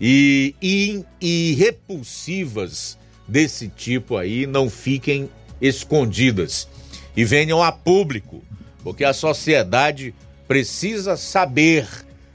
[0.00, 5.30] e, e, e repulsivas desse tipo aí não fiquem
[5.60, 6.68] escondidas
[7.16, 8.42] e venham a público,
[8.82, 10.14] porque a sociedade
[10.48, 11.88] precisa saber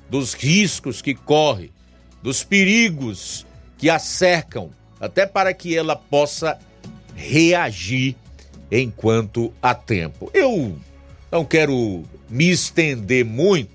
[0.09, 1.71] dos riscos que corre,
[2.23, 3.45] dos perigos
[3.77, 6.57] que a cercam, até para que ela possa
[7.15, 8.15] reagir
[8.71, 10.31] enquanto há tempo.
[10.33, 10.77] Eu
[11.31, 13.71] não quero me estender muito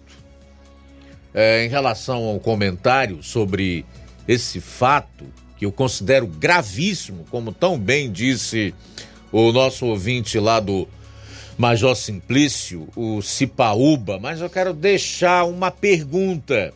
[1.32, 3.84] é, em relação ao comentário sobre
[4.26, 5.24] esse fato
[5.56, 8.74] que eu considero gravíssimo, como tão bem disse
[9.32, 10.88] o nosso ouvinte lá do
[11.58, 16.72] Major Simplício, o Cipaúba, mas eu quero deixar uma pergunta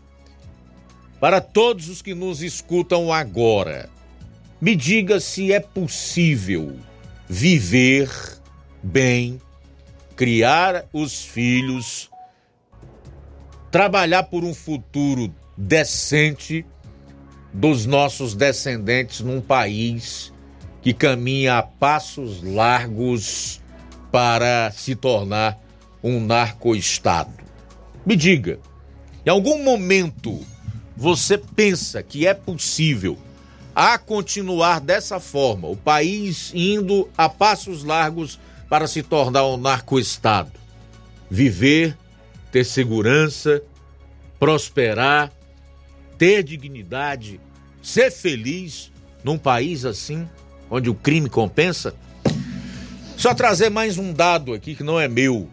[1.20, 3.88] para todos os que nos escutam agora.
[4.60, 6.76] Me diga se é possível
[7.28, 8.10] viver
[8.82, 9.40] bem,
[10.18, 12.10] criar os filhos,
[13.70, 16.66] trabalhar por um futuro decente
[17.54, 20.32] dos nossos descendentes num país
[20.82, 23.60] que caminha a passos largos
[24.10, 25.56] para se tornar
[26.02, 27.32] um narco-estado.
[28.04, 28.58] Me diga,
[29.24, 30.44] em algum momento
[30.96, 33.16] você pensa que é possível
[33.72, 40.52] a continuar dessa forma, o país indo a passos largos para se tornar um narco-estado?
[41.30, 41.96] Viver,
[42.50, 43.62] ter segurança,
[44.38, 45.32] prosperar
[46.18, 47.40] ter dignidade,
[47.80, 48.90] ser feliz
[49.22, 50.28] num país assim,
[50.68, 51.94] onde o crime compensa?
[53.16, 55.48] Só trazer mais um dado aqui que não é meu.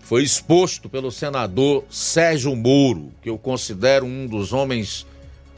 [0.00, 5.06] Foi exposto pelo senador Sérgio Moro, que eu considero um dos homens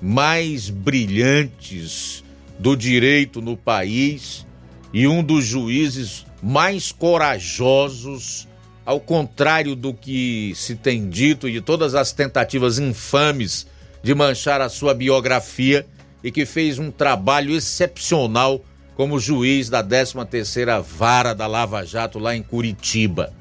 [0.01, 2.25] mais brilhantes
[2.59, 4.47] do direito no país
[4.93, 8.47] e um dos juízes mais corajosos,
[8.85, 13.67] ao contrário do que se tem dito e de todas as tentativas infames
[14.03, 15.87] de manchar a sua biografia
[16.23, 18.65] e que fez um trabalho excepcional
[18.97, 23.33] como juiz da 13ª Vara da Lava Jato lá em Curitiba.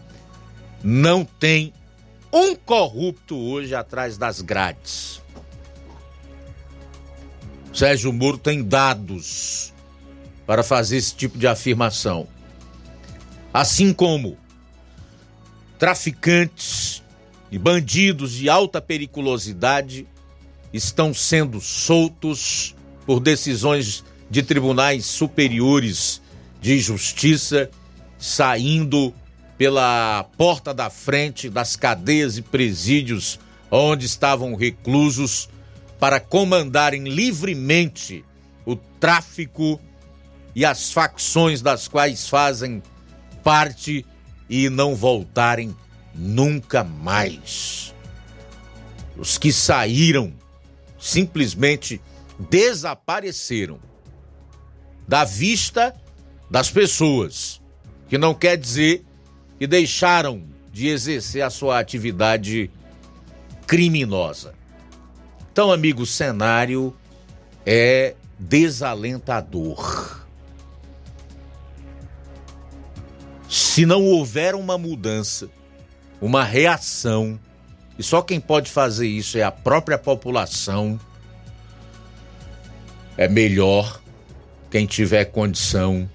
[0.84, 1.74] Não tem
[2.32, 5.22] um corrupto hoje atrás das grades.
[7.74, 9.74] Sérgio Moro tem dados
[10.46, 12.28] para fazer esse tipo de afirmação.
[13.54, 14.38] Assim como
[15.78, 17.04] traficantes
[17.52, 20.08] e bandidos de alta periculosidade
[20.74, 22.76] estão sendo soltos
[23.06, 26.22] por decisões de tribunais superiores
[26.60, 27.70] de justiça
[28.18, 29.14] saindo
[29.58, 33.40] pela porta da frente das cadeias e presídios
[33.72, 35.50] onde estavam reclusos
[36.00, 38.24] para comandarem livremente
[38.66, 39.80] o tráfico
[40.54, 42.97] e as facções das quais fazem parte
[44.50, 45.76] e não voltarem
[46.14, 47.94] nunca mais.
[49.16, 50.34] Os que saíram
[51.00, 52.02] simplesmente
[52.50, 53.80] desapareceram
[55.08, 55.96] da vista
[56.50, 57.62] das pessoas,
[58.10, 59.06] que não quer dizer
[59.58, 62.70] que deixaram de exercer a sua atividade
[63.66, 64.54] criminosa.
[65.52, 66.94] Então, amigo, o cenário
[67.66, 70.17] é desalentador.
[73.50, 75.50] Se não houver uma mudança,
[76.20, 77.40] uma reação,
[77.98, 81.00] e só quem pode fazer isso é a própria população,
[83.16, 84.02] é melhor
[84.70, 86.10] quem tiver condição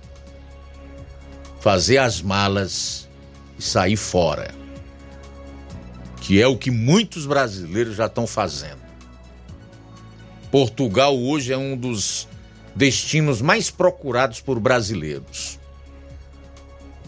[1.63, 3.09] fazer as malas
[3.57, 4.53] e sair fora.
[6.21, 8.83] Que é o que muitos brasileiros já estão fazendo.
[10.51, 12.29] Portugal hoje é um dos
[12.75, 15.62] destinos mais procurados por brasileiros.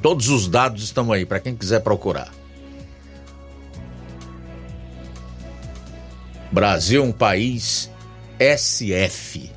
[0.05, 2.31] Todos os dados estão aí para quem quiser procurar.
[6.53, 7.91] Brasil um país
[8.39, 9.51] SF.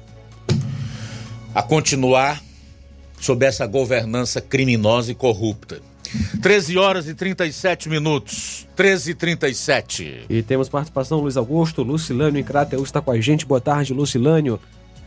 [1.54, 2.42] A continuar
[3.20, 5.82] sob essa governança criminosa e corrupta.
[6.42, 8.66] 13 horas e 37 minutos.
[8.74, 10.26] 13 e 37.
[10.30, 13.46] E temos participação Luiz Augusto, Lucilânio em Crateus está com a gente.
[13.46, 14.58] Boa tarde, Lucilânio.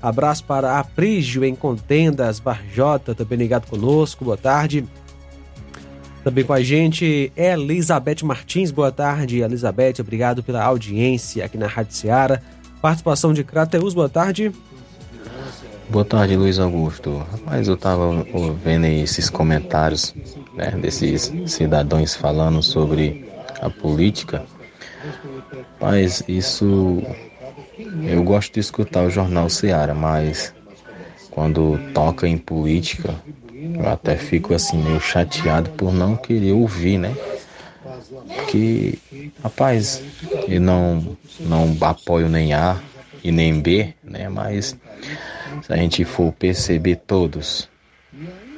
[0.03, 4.23] Abraço para Aprígio em Contendas, Barjota, também ligado conosco.
[4.23, 4.87] Boa tarde.
[6.23, 8.71] Também com a gente Elizabeth Martins.
[8.71, 9.95] Boa tarde, Elizabeth.
[10.01, 12.43] Obrigado pela audiência aqui na Rádio Seara.
[12.83, 14.53] Participação de Crateus, boa tarde.
[15.89, 17.19] Boa tarde, Luiz Augusto.
[17.33, 18.25] Rapaz, eu tava
[18.63, 20.15] vendo esses comentários
[20.55, 23.29] né, desses cidadãos falando sobre
[23.61, 24.45] a política.
[25.81, 27.03] Mas isso.
[28.03, 30.55] Eu gosto de escutar o jornal Seara, mas
[31.31, 33.15] quando toca em política,
[33.83, 37.17] eu até fico assim meio chateado por não querer ouvir, né?
[38.35, 38.99] Porque,
[39.43, 40.03] rapaz,
[40.47, 42.79] eu não, não apoio nem A
[43.25, 44.29] e nem B, né?
[44.29, 44.77] Mas
[45.63, 47.69] se a gente for perceber todos,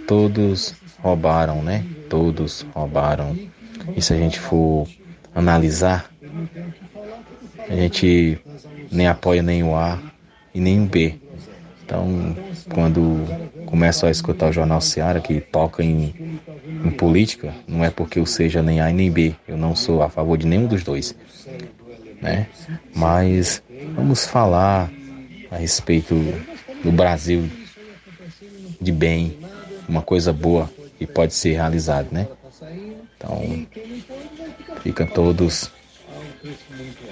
[0.06, 1.84] todos roubaram, né?
[2.08, 3.36] Todos roubaram.
[3.96, 4.88] E se a gente for
[5.34, 6.10] analisar,
[7.68, 8.38] a gente
[8.90, 9.98] nem apoia nem o A
[10.52, 11.14] e nem o B.
[11.92, 12.34] Então,
[12.72, 13.22] quando
[13.66, 16.14] começo a escutar o Jornal Seara, que toca em,
[16.82, 19.34] em política, não é porque eu seja nem A nem B.
[19.46, 21.14] Eu não sou a favor de nenhum dos dois.
[22.18, 22.46] Né?
[22.94, 23.62] Mas
[23.94, 24.90] vamos falar
[25.50, 26.14] a respeito
[26.82, 27.46] do Brasil
[28.80, 29.36] de bem,
[29.86, 32.26] uma coisa boa que pode ser realizada, né?
[33.18, 33.66] Então,
[34.82, 35.70] fica todos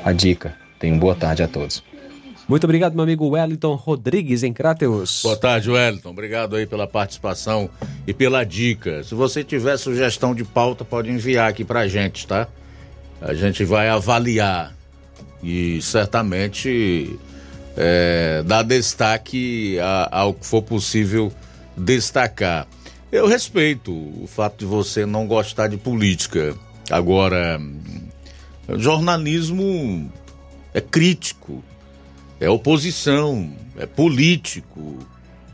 [0.03, 0.57] a dica.
[0.79, 1.90] Tenham boa tarde a todos.
[2.51, 5.21] Muito obrigado, meu amigo Wellington Rodrigues, em Crateus.
[5.23, 6.11] Boa tarde, Wellington.
[6.11, 7.71] Obrigado aí pela participação
[8.05, 9.05] e pela dica.
[9.05, 12.49] Se você tiver sugestão de pauta, pode enviar aqui pra gente, tá?
[13.21, 14.75] A gente vai avaliar
[15.41, 17.17] e certamente
[17.77, 19.79] é, dar destaque
[20.11, 21.33] ao que for possível
[21.77, 22.67] destacar.
[23.13, 26.57] Eu respeito o fato de você não gostar de política.
[26.91, 27.61] Agora,
[28.77, 30.13] jornalismo
[30.75, 31.63] é crítico,
[32.41, 34.99] é oposição, é político,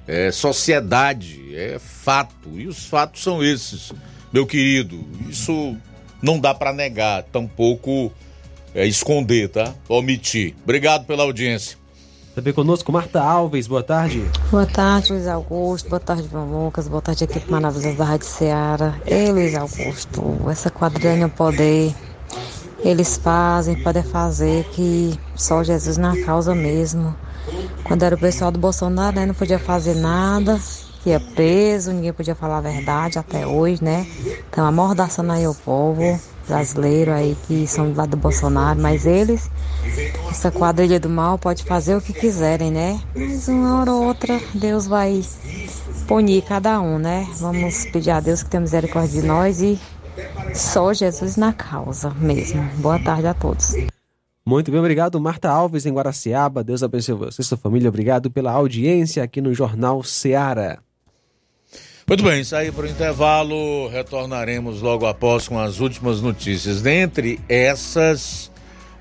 [0.07, 2.49] é sociedade, é fato.
[2.55, 3.93] E os fatos são esses,
[4.33, 5.05] meu querido.
[5.29, 5.77] Isso
[6.23, 8.13] não dá para negar, tampouco
[8.75, 9.75] é, esconder, tá?
[9.89, 10.55] Omitir.
[10.63, 11.77] Obrigado pela audiência.
[12.35, 14.23] Também conosco Marta Alves, boa tarde.
[14.51, 18.95] Boa tarde, Luiz Augusto, boa tarde, João Lucas, boa tarde, equipe maravilhosa da Rádio Ceará.
[19.07, 21.95] Ei, Luiz Augusto, essa quadrilha poder,
[22.87, 27.15] eles fazem, podem fazer que só Jesus na causa mesmo.
[27.85, 30.61] Quando era o pessoal do Bolsonaro, né, não podia fazer nada,
[31.05, 34.07] ia preso, ninguém podia falar a verdade até hoje, né?
[34.49, 39.51] Então amordaçando aí o povo brasileiro aí que são do lado do Bolsonaro, mas eles,
[40.31, 43.01] essa quadrilha do mal, pode fazer o que quiserem, né?
[43.15, 45.25] Mas uma hora ou outra Deus vai
[46.07, 47.27] punir cada um, né?
[47.39, 49.81] Vamos pedir a Deus que tenha misericórdia de nós e
[50.55, 52.63] só Jesus na causa mesmo.
[52.79, 53.75] Boa tarde a todos.
[54.45, 56.63] Muito bem, obrigado, Marta Alves, em Guaraciaba.
[56.63, 57.89] Deus abençoe você e sua família.
[57.89, 60.79] Obrigado pela audiência aqui no Jornal Seara.
[62.09, 66.81] Muito bem, sair para o intervalo, retornaremos logo após com as últimas notícias.
[66.81, 68.53] Dentre essas,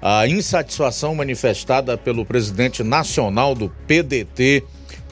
[0.01, 4.63] a insatisfação manifestada pelo presidente nacional do PDT,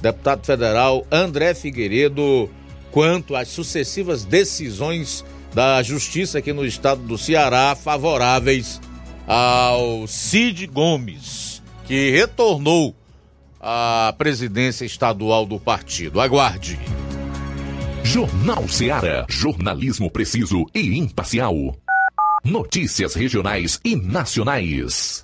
[0.02, 2.50] deputado federal André Figueiredo,
[2.92, 5.24] quanto às sucessivas decisões
[5.54, 8.82] da justiça aqui no estado do Ceará favoráveis
[9.28, 12.96] ao Cid Gomes, que retornou
[13.60, 16.20] à presidência estadual do partido.
[16.20, 16.80] Aguarde.
[18.04, 21.56] Jornal Ceará, jornalismo preciso e imparcial.
[22.44, 25.24] Notícias regionais e nacionais.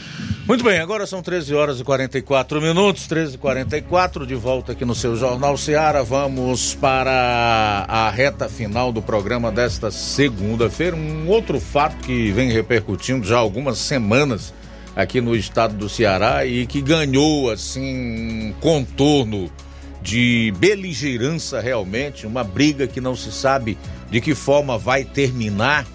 [0.47, 4.84] Muito bem, agora são 13 horas e 44 minutos, 13 e 44 de volta aqui
[4.84, 6.05] no seu Jornal Seara.
[6.05, 10.94] Vamos para a reta final do programa desta segunda-feira.
[10.94, 14.55] Um outro fato que vem repercutindo já algumas semanas
[14.94, 19.51] aqui no estado do Ceará e que ganhou assim um contorno
[20.03, 23.79] de beligerância realmente, uma briga que não se sabe
[24.11, 25.87] de que forma vai terminar.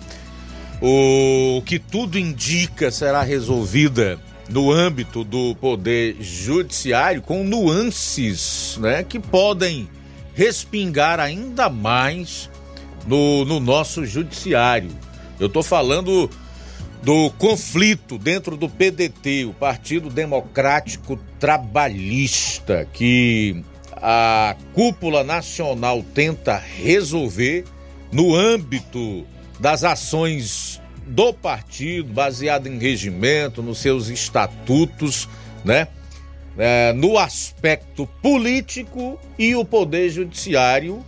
[0.81, 4.19] O que tudo indica será resolvida
[4.49, 9.89] no âmbito do poder judiciário com nuances né, que podem
[10.33, 12.49] respingar ainda mais
[13.05, 14.91] no, no nosso judiciário.
[15.39, 16.29] Eu estou falando
[17.01, 23.63] do conflito dentro do PDT, o Partido Democrático Trabalhista, que
[24.01, 27.65] a cúpula nacional tenta resolver
[28.11, 29.25] no âmbito
[29.59, 35.27] das ações do partido, baseado em regimento, nos seus estatutos,
[35.63, 35.87] né?
[36.57, 41.05] É, no aspecto político e o poder judiciário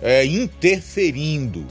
[0.00, 1.66] é, interferindo.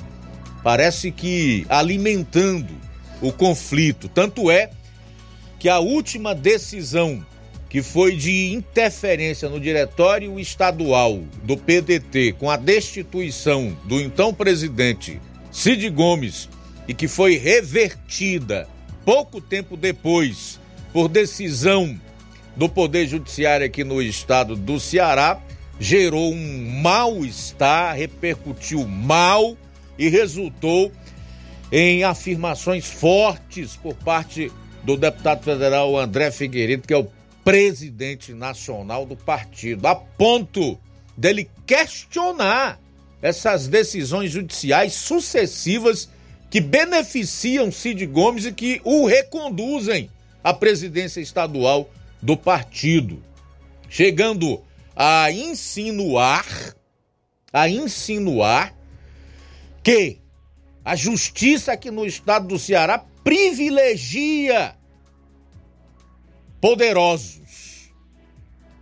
[0.64, 2.76] parece que alimentando
[3.22, 4.10] o conflito.
[4.10, 4.70] Tanto é
[5.58, 7.26] que a última decisão
[7.72, 15.22] que foi de interferência no diretório estadual do PDT com a destituição do então presidente
[15.50, 16.50] Cid Gomes
[16.86, 18.68] e que foi revertida
[19.06, 20.60] pouco tempo depois
[20.92, 21.98] por decisão
[22.58, 25.40] do Poder Judiciário aqui no estado do Ceará,
[25.80, 29.56] gerou um mal-estar, repercutiu mal
[29.98, 30.92] e resultou
[31.72, 34.52] em afirmações fortes por parte
[34.84, 37.08] do deputado federal André Figueiredo, que é o
[37.44, 40.80] presidente nacional do partido, a ponto
[41.18, 42.80] dele questionar
[43.22, 46.10] essas decisões judiciais sucessivas
[46.50, 50.10] que beneficiam Cid Gomes e que o reconduzem
[50.44, 51.90] à presidência estadual
[52.22, 53.24] do partido,
[53.90, 54.62] chegando
[54.96, 56.46] a insinuar,
[57.54, 58.76] a insinuar
[59.84, 60.20] que
[60.84, 64.76] a justiça aqui no estado do Ceará privilegia
[66.62, 67.92] poderosos,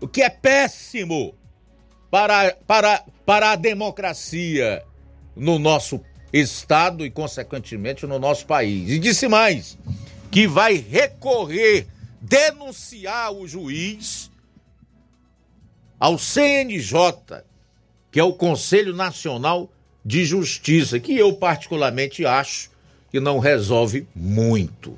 [0.02, 1.34] o que é péssimo
[2.12, 4.84] para, para, para a democracia
[5.36, 6.02] no nosso
[6.32, 8.90] estado e, consequentemente, no nosso país.
[8.90, 9.78] E disse mais
[10.30, 11.88] que vai recorrer,
[12.22, 14.30] denunciar o juiz
[16.00, 17.44] ao CNJ,
[18.12, 19.72] que é o Conselho Nacional
[20.06, 22.70] de Justiça, que eu particularmente acho
[23.12, 24.98] que não resolve muito.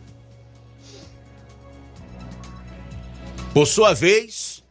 [3.53, 4.63] Por sua vez,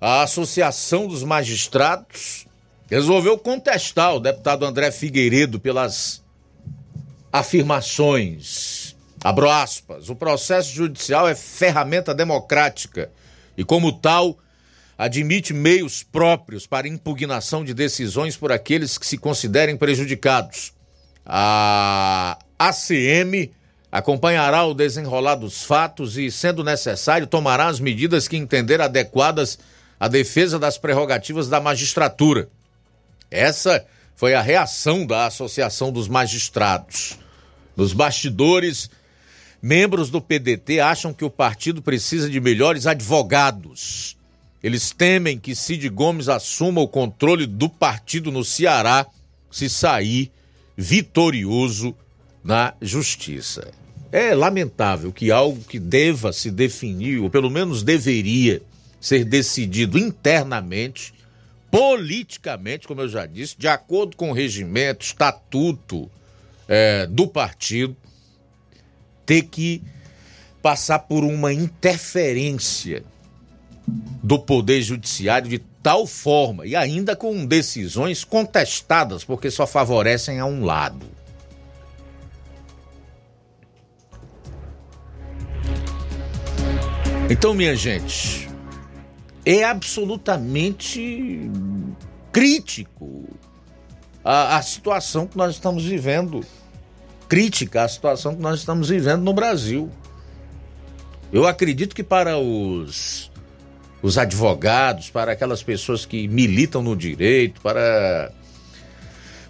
[0.00, 2.44] a Associação dos Magistrados
[2.90, 6.24] resolveu contestar o deputado André Figueiredo pelas
[7.32, 8.96] afirmações.
[9.22, 10.08] Abro aspas.
[10.08, 13.12] O processo judicial é ferramenta democrática
[13.56, 14.36] e, como tal,
[14.96, 20.72] admite meios próprios para impugnação de decisões por aqueles que se considerem prejudicados.
[21.24, 23.52] A ACM
[23.90, 29.58] acompanhará o desenrolar dos fatos e, sendo necessário, tomará as medidas que entender adequadas
[29.98, 32.48] à defesa das prerrogativas da magistratura.
[33.30, 33.84] Essa
[34.14, 37.18] foi a reação da Associação dos Magistrados.
[37.76, 38.90] Nos bastidores,
[39.62, 44.16] membros do PDT acham que o partido precisa de melhores advogados.
[44.62, 49.06] Eles temem que Cid Gomes assuma o controle do partido no Ceará
[49.50, 50.32] se sair
[50.76, 51.94] vitorioso
[52.42, 53.70] na justiça.
[54.10, 58.62] É lamentável que algo que deva se definir, ou pelo menos deveria
[59.00, 61.12] ser decidido internamente,
[61.70, 66.10] politicamente, como eu já disse, de acordo com o regimento, estatuto
[66.66, 67.96] é, do partido,
[69.26, 69.82] ter que
[70.62, 73.02] passar por uma interferência
[74.22, 80.46] do Poder Judiciário de tal forma, e ainda com decisões contestadas, porque só favorecem a
[80.46, 81.06] um lado.
[87.30, 88.48] Então, minha gente,
[89.44, 91.50] é absolutamente
[92.32, 93.28] crítico
[94.24, 96.40] a, a, situação que nós estamos vivendo.
[97.28, 99.90] Crítica a situação que nós estamos vivendo no Brasil.
[101.30, 103.30] Eu acredito que para os,
[104.02, 108.32] os advogados, para aquelas pessoas que militam no direito, para,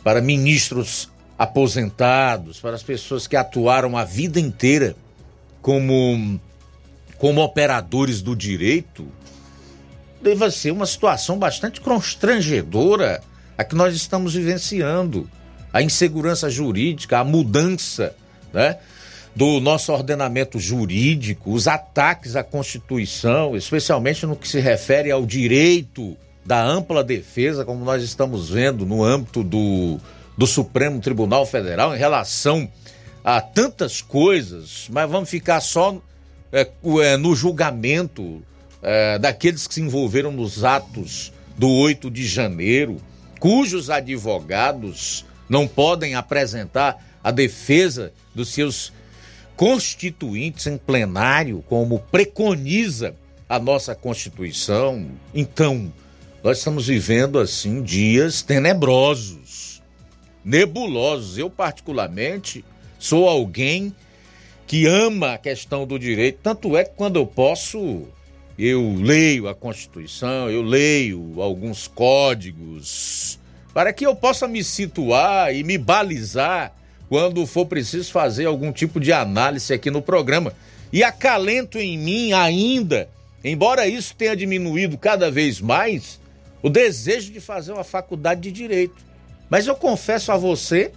[0.02, 4.96] para ministros aposentados, para as pessoas que atuaram a vida inteira
[5.62, 6.40] como
[7.18, 9.06] como operadores do direito,
[10.22, 13.20] deva ser uma situação bastante constrangedora
[13.56, 15.28] a que nós estamos vivenciando.
[15.72, 18.14] A insegurança jurídica, a mudança
[18.52, 18.78] né,
[19.34, 26.16] do nosso ordenamento jurídico, os ataques à Constituição, especialmente no que se refere ao direito
[26.44, 30.00] da ampla defesa, como nós estamos vendo no âmbito do,
[30.36, 32.68] do Supremo Tribunal Federal, em relação
[33.22, 36.00] a tantas coisas, mas vamos ficar só
[36.52, 36.68] é,
[37.02, 38.42] é, no julgamento
[38.82, 42.98] é, daqueles que se envolveram nos atos do 8 de janeiro,
[43.38, 48.92] cujos advogados não podem apresentar a defesa dos seus
[49.56, 53.14] constituintes em plenário, como preconiza
[53.48, 55.08] a nossa Constituição.
[55.34, 55.92] Então,
[56.44, 59.82] nós estamos vivendo assim dias tenebrosos,
[60.44, 61.36] nebulosos.
[61.38, 62.64] Eu, particularmente,
[62.98, 63.92] sou alguém
[64.68, 66.40] que ama a questão do direito.
[66.42, 68.02] Tanto é que quando eu posso,
[68.58, 73.38] eu leio a Constituição, eu leio alguns códigos,
[73.72, 76.74] para que eu possa me situar e me balizar
[77.08, 80.52] quando for preciso fazer algum tipo de análise aqui no programa.
[80.92, 83.08] E acalento em mim ainda,
[83.42, 86.20] embora isso tenha diminuído cada vez mais,
[86.62, 88.96] o desejo de fazer uma faculdade de direito.
[89.48, 90.92] Mas eu confesso a você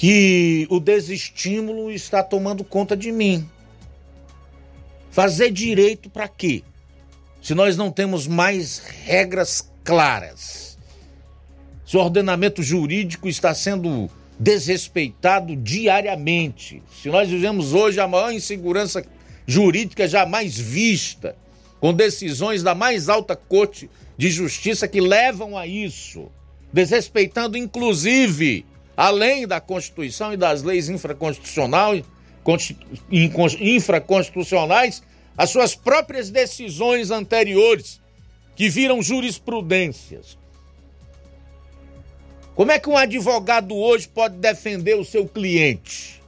[0.00, 3.46] que o desestímulo está tomando conta de mim.
[5.10, 6.64] Fazer direito para quê?
[7.42, 10.78] Se nós não temos mais regras claras.
[11.84, 14.08] Se o ordenamento jurídico está sendo
[14.38, 16.82] desrespeitado diariamente.
[17.02, 19.04] Se nós vivemos hoje a maior insegurança
[19.46, 21.36] jurídica jamais vista,
[21.78, 26.32] com decisões da mais alta corte de justiça que levam a isso,
[26.72, 28.64] desrespeitando inclusive,
[29.00, 32.04] além da Constituição e das leis infraconstitucionais,
[33.58, 35.02] infraconstitucionais,
[35.38, 37.98] as suas próprias decisões anteriores,
[38.54, 40.36] que viram jurisprudências.
[42.54, 46.22] Como é que um advogado hoje pode defender o seu cliente?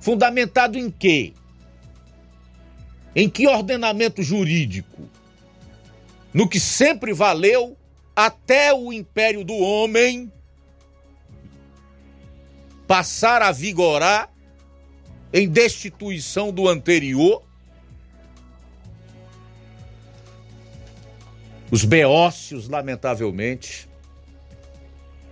[0.00, 1.32] Fundamentado em quê?
[3.14, 5.08] Em que ordenamento jurídico?
[6.34, 7.76] No que sempre valeu
[8.16, 10.32] até o império do homem
[12.86, 14.30] passar a vigorar
[15.32, 17.42] em destituição do anterior?
[21.70, 23.88] Os beócios, lamentavelmente,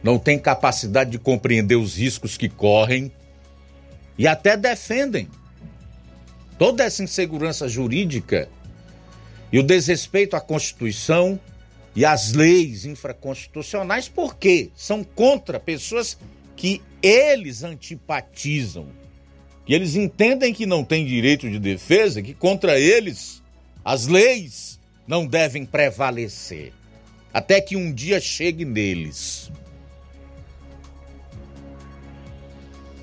[0.03, 3.11] não têm capacidade de compreender os riscos que correm
[4.19, 5.29] e até defendem
[6.59, 8.49] toda essa insegurança jurídica
[9.53, 11.39] e o desrespeito à Constituição
[11.97, 16.19] e às leis infraconstitucionais, porque são contra pessoas
[16.57, 18.89] que eles antipatizam,
[19.67, 23.43] que eles entendem que não têm direito de defesa, que contra eles
[23.85, 26.73] as leis não devem prevalecer,
[27.33, 29.51] até que um dia chegue neles.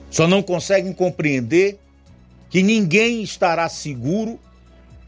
[0.10, 1.80] Só não conseguem compreender
[2.50, 4.40] que ninguém estará seguro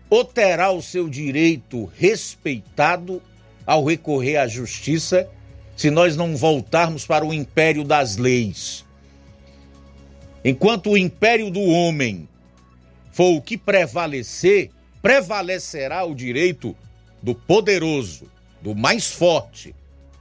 [0.09, 3.21] ou terá o seu direito respeitado
[3.65, 5.27] ao recorrer à justiça
[5.75, 8.85] se nós não voltarmos para o império das leis.
[10.43, 12.27] Enquanto o império do homem
[13.11, 14.69] for o que prevalecer,
[15.01, 16.75] prevalecerá o direito
[17.21, 18.25] do poderoso,
[18.61, 19.73] do mais forte,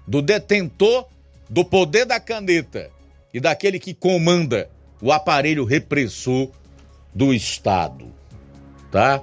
[0.06, 1.06] do detentor
[1.52, 2.90] do poder da caneta
[3.32, 4.70] e daquele que comanda
[5.02, 6.48] o aparelho repressor
[7.14, 8.06] do Estado,
[8.90, 9.22] tá?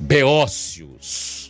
[0.00, 1.45] Beócios.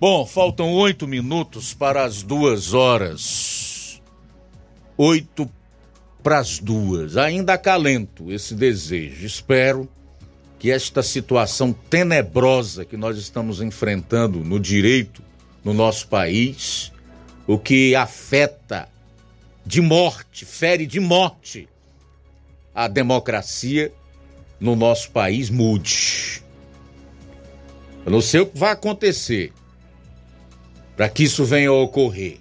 [0.00, 4.00] Bom, faltam oito minutos para as duas horas.
[4.96, 5.46] Oito
[6.22, 7.18] para as duas.
[7.18, 9.26] Ainda acalento esse desejo.
[9.26, 9.86] Espero
[10.58, 15.22] que esta situação tenebrosa que nós estamos enfrentando no direito
[15.62, 16.90] no nosso país,
[17.46, 18.88] o que afeta
[19.66, 21.68] de morte, fere de morte
[22.74, 23.92] a democracia
[24.58, 26.42] no nosso país mude.
[28.06, 29.52] Eu não sei o que vai acontecer
[31.00, 32.36] para que isso venha a ocorrer,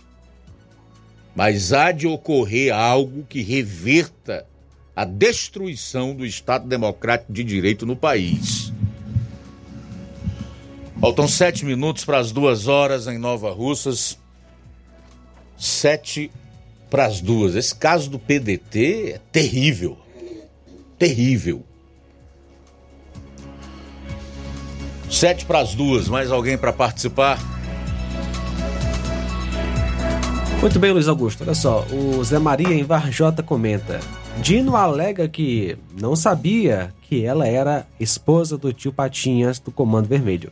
[1.33, 4.45] mas há de ocorrer algo que reverta
[4.93, 8.73] a destruição do Estado Democrático de Direito no país.
[10.99, 14.19] Faltam sete minutos para as duas horas em Nova Russas.
[15.57, 16.29] Sete
[16.89, 17.55] para as duas.
[17.55, 19.97] Esse caso do PDT é terrível.
[20.97, 21.63] Terrível.
[25.09, 26.09] Sete para as duas.
[26.09, 27.58] Mais alguém para participar?
[30.61, 31.43] Muito bem, Luiz Augusto.
[31.43, 34.01] Olha só, o Zé Maria em Varjota comenta.
[34.41, 40.51] Dino alega que não sabia que ela era esposa do tio Patinhas do Comando Vermelho.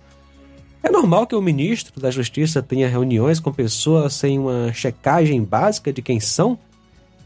[0.81, 5.91] É normal que o ministro da Justiça tenha reuniões com pessoas sem uma checagem básica
[5.91, 6.57] de quem são?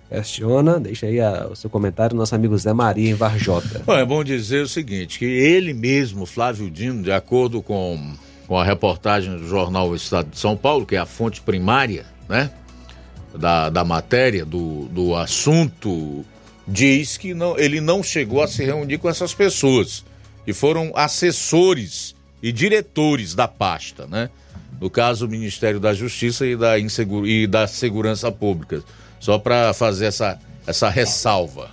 [0.09, 3.83] Questiona, deixa aí a, o seu comentário, nosso amigo Zé Maria em Varjota.
[3.85, 8.13] Bom, é bom dizer o seguinte, que ele mesmo, Flávio Dino, de acordo com,
[8.47, 12.49] com a reportagem do jornal Estado de São Paulo, que é a fonte primária, né,
[13.37, 16.25] da, da matéria, do, do assunto,
[16.67, 20.03] diz que não, ele não chegou a se reunir com essas pessoas,
[20.45, 24.29] que foram assessores e diretores da pasta, né?
[24.79, 27.27] No caso, o Ministério da Justiça e da, Insegur...
[27.27, 28.81] e da Segurança Pública.
[29.19, 31.69] Só para fazer essa, essa ressalva.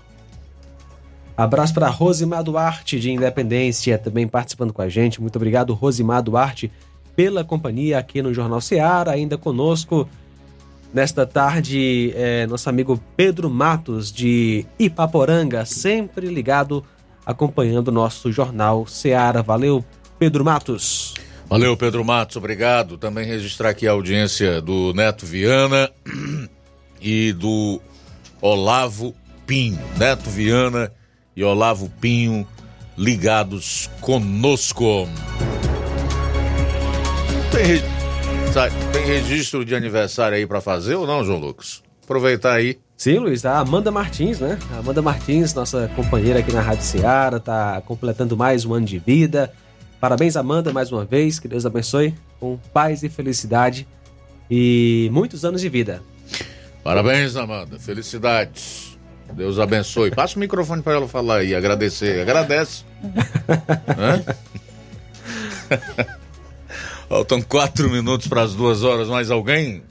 [1.34, 5.22] Abraço para Rosimar Duarte, de Independência, também participando com a gente.
[5.22, 6.70] Muito obrigado, Rosimar Duarte,
[7.16, 9.12] pela companhia aqui no Jornal Seara.
[9.12, 10.06] Ainda conosco
[10.92, 16.84] nesta tarde, é, nosso amigo Pedro Matos, de Ipaporanga, sempre ligado,
[17.24, 19.42] acompanhando o nosso Jornal Seara.
[19.42, 19.84] Valeu,
[20.18, 21.14] Pedro Matos.
[21.48, 22.98] Valeu, Pedro Matos, obrigado.
[22.98, 25.90] Também registrar aqui a audiência do Neto Viana
[27.00, 27.80] e do
[28.40, 29.14] Olavo
[29.46, 29.78] Pinho.
[29.96, 30.92] Neto Viana
[31.34, 32.46] e Olavo Pinho
[32.96, 35.08] ligados conosco.
[37.50, 37.82] Tem,
[38.92, 41.82] tem registro de aniversário aí para fazer ou não, João Lucas?
[42.02, 42.78] Aproveitar aí.
[42.96, 44.58] Sim, Luiz, a Amanda Martins, né?
[44.72, 48.98] A Amanda Martins, nossa companheira aqui na Rádio Ceará, tá completando mais um ano de
[48.98, 49.52] vida.
[50.00, 51.38] Parabéns, Amanda, mais uma vez.
[51.38, 53.86] Que Deus abençoe com paz e felicidade
[54.50, 56.02] e muitos anos de vida.
[56.82, 57.78] Parabéns, Amanda.
[57.78, 58.98] Felicidades.
[59.34, 60.10] Deus abençoe.
[60.10, 62.20] Passa o microfone para ela falar aí, agradecer.
[62.20, 62.84] Agradece.
[63.96, 64.24] Hã?
[67.08, 69.08] Faltam quatro minutos para as duas horas.
[69.08, 69.82] Mais alguém?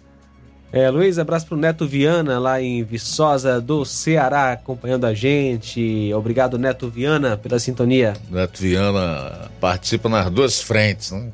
[0.71, 6.13] É, Luiz, abraço pro Neto Viana, lá em Viçosa do Ceará, acompanhando a gente.
[6.13, 8.13] Obrigado, Neto Viana, pela sintonia.
[8.29, 11.11] Neto Viana participa nas duas frentes.
[11.11, 11.31] Né?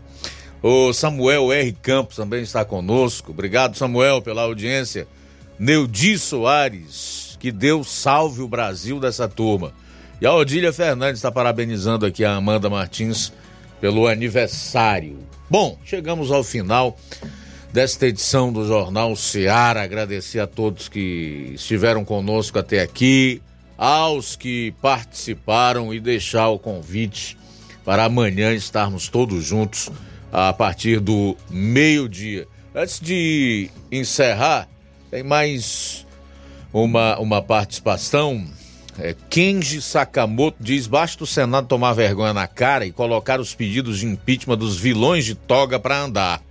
[0.61, 1.73] O Samuel R.
[1.73, 3.31] Campos também está conosco.
[3.31, 5.07] Obrigado, Samuel, pela audiência.
[5.57, 9.73] Neudi Soares, que Deus salve o Brasil dessa turma.
[10.21, 13.33] E a Odília Fernandes está parabenizando aqui a Amanda Martins
[13.81, 15.17] pelo aniversário.
[15.53, 16.97] Bom, chegamos ao final
[17.71, 19.83] desta edição do Jornal Seara.
[19.83, 23.39] Agradecer a todos que estiveram conosco até aqui,
[23.77, 27.37] aos que participaram e deixar o convite
[27.85, 29.91] para amanhã estarmos todos juntos
[30.31, 32.47] a partir do meio-dia.
[32.73, 34.67] Antes de encerrar,
[35.11, 36.03] tem mais
[36.73, 38.43] uma, uma participação.
[38.99, 43.99] É, Kenji Sakamoto diz: basta o Senado tomar vergonha na cara e colocar os pedidos
[43.99, 46.41] de impeachment dos vilões de toga para andar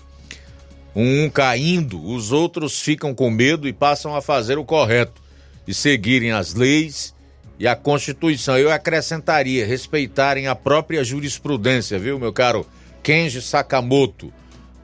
[0.94, 5.22] um caindo, os outros ficam com medo e passam a fazer o correto
[5.66, 7.14] e seguirem as leis
[7.58, 8.58] e a Constituição.
[8.58, 12.66] Eu acrescentaria, respeitarem a própria jurisprudência, viu, meu caro
[13.02, 14.32] Kenji Sakamoto.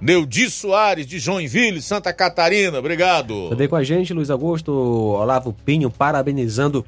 [0.01, 3.49] Neudi Soares, de Joinville, Santa Catarina, obrigado.
[3.49, 6.87] Também com a gente, Luiz Augusto Olavo Pinho, parabenizando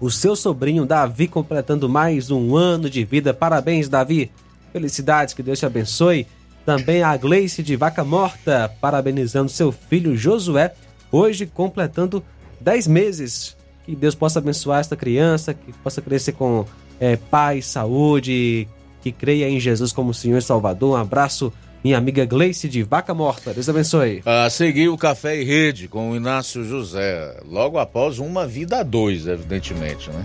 [0.00, 3.34] o seu sobrinho Davi, completando mais um ano de vida.
[3.34, 4.30] Parabéns, Davi.
[4.72, 6.26] Felicidades, que Deus te abençoe.
[6.64, 10.72] Também a Gleice de Vaca Morta, parabenizando seu filho Josué,
[11.12, 12.24] hoje completando
[12.60, 13.56] 10 meses.
[13.84, 16.64] Que Deus possa abençoar esta criança, que possa crescer com
[16.98, 18.66] é, paz, saúde,
[19.02, 20.92] que creia em Jesus como Senhor e Salvador.
[20.96, 23.52] Um abraço, minha amiga Gleice de Vaca Morta.
[23.52, 24.22] Deus abençoe.
[24.24, 28.82] A seguir o Café e Rede com o Inácio José, logo após uma vida a
[28.82, 30.24] dois, evidentemente, né?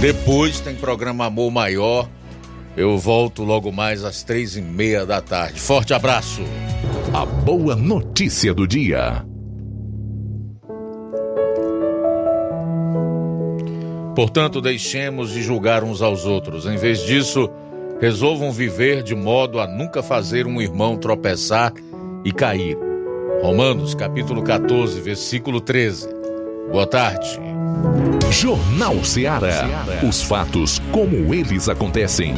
[0.00, 2.08] Depois tem programa Amor Maior
[2.74, 5.60] eu volto logo mais às três e meia da tarde.
[5.60, 6.40] Forte abraço.
[7.12, 9.26] A boa notícia do dia.
[14.16, 16.64] Portanto, deixemos de julgar uns aos outros.
[16.64, 17.50] Em vez disso,
[18.02, 21.72] resolvam viver de modo a nunca fazer um irmão tropeçar
[22.24, 22.76] e cair.
[23.40, 26.08] Romanos, capítulo 14, versículo 13.
[26.72, 27.38] Boa tarde.
[28.28, 29.68] Jornal Ceará.
[30.02, 32.34] Os fatos como eles acontecem.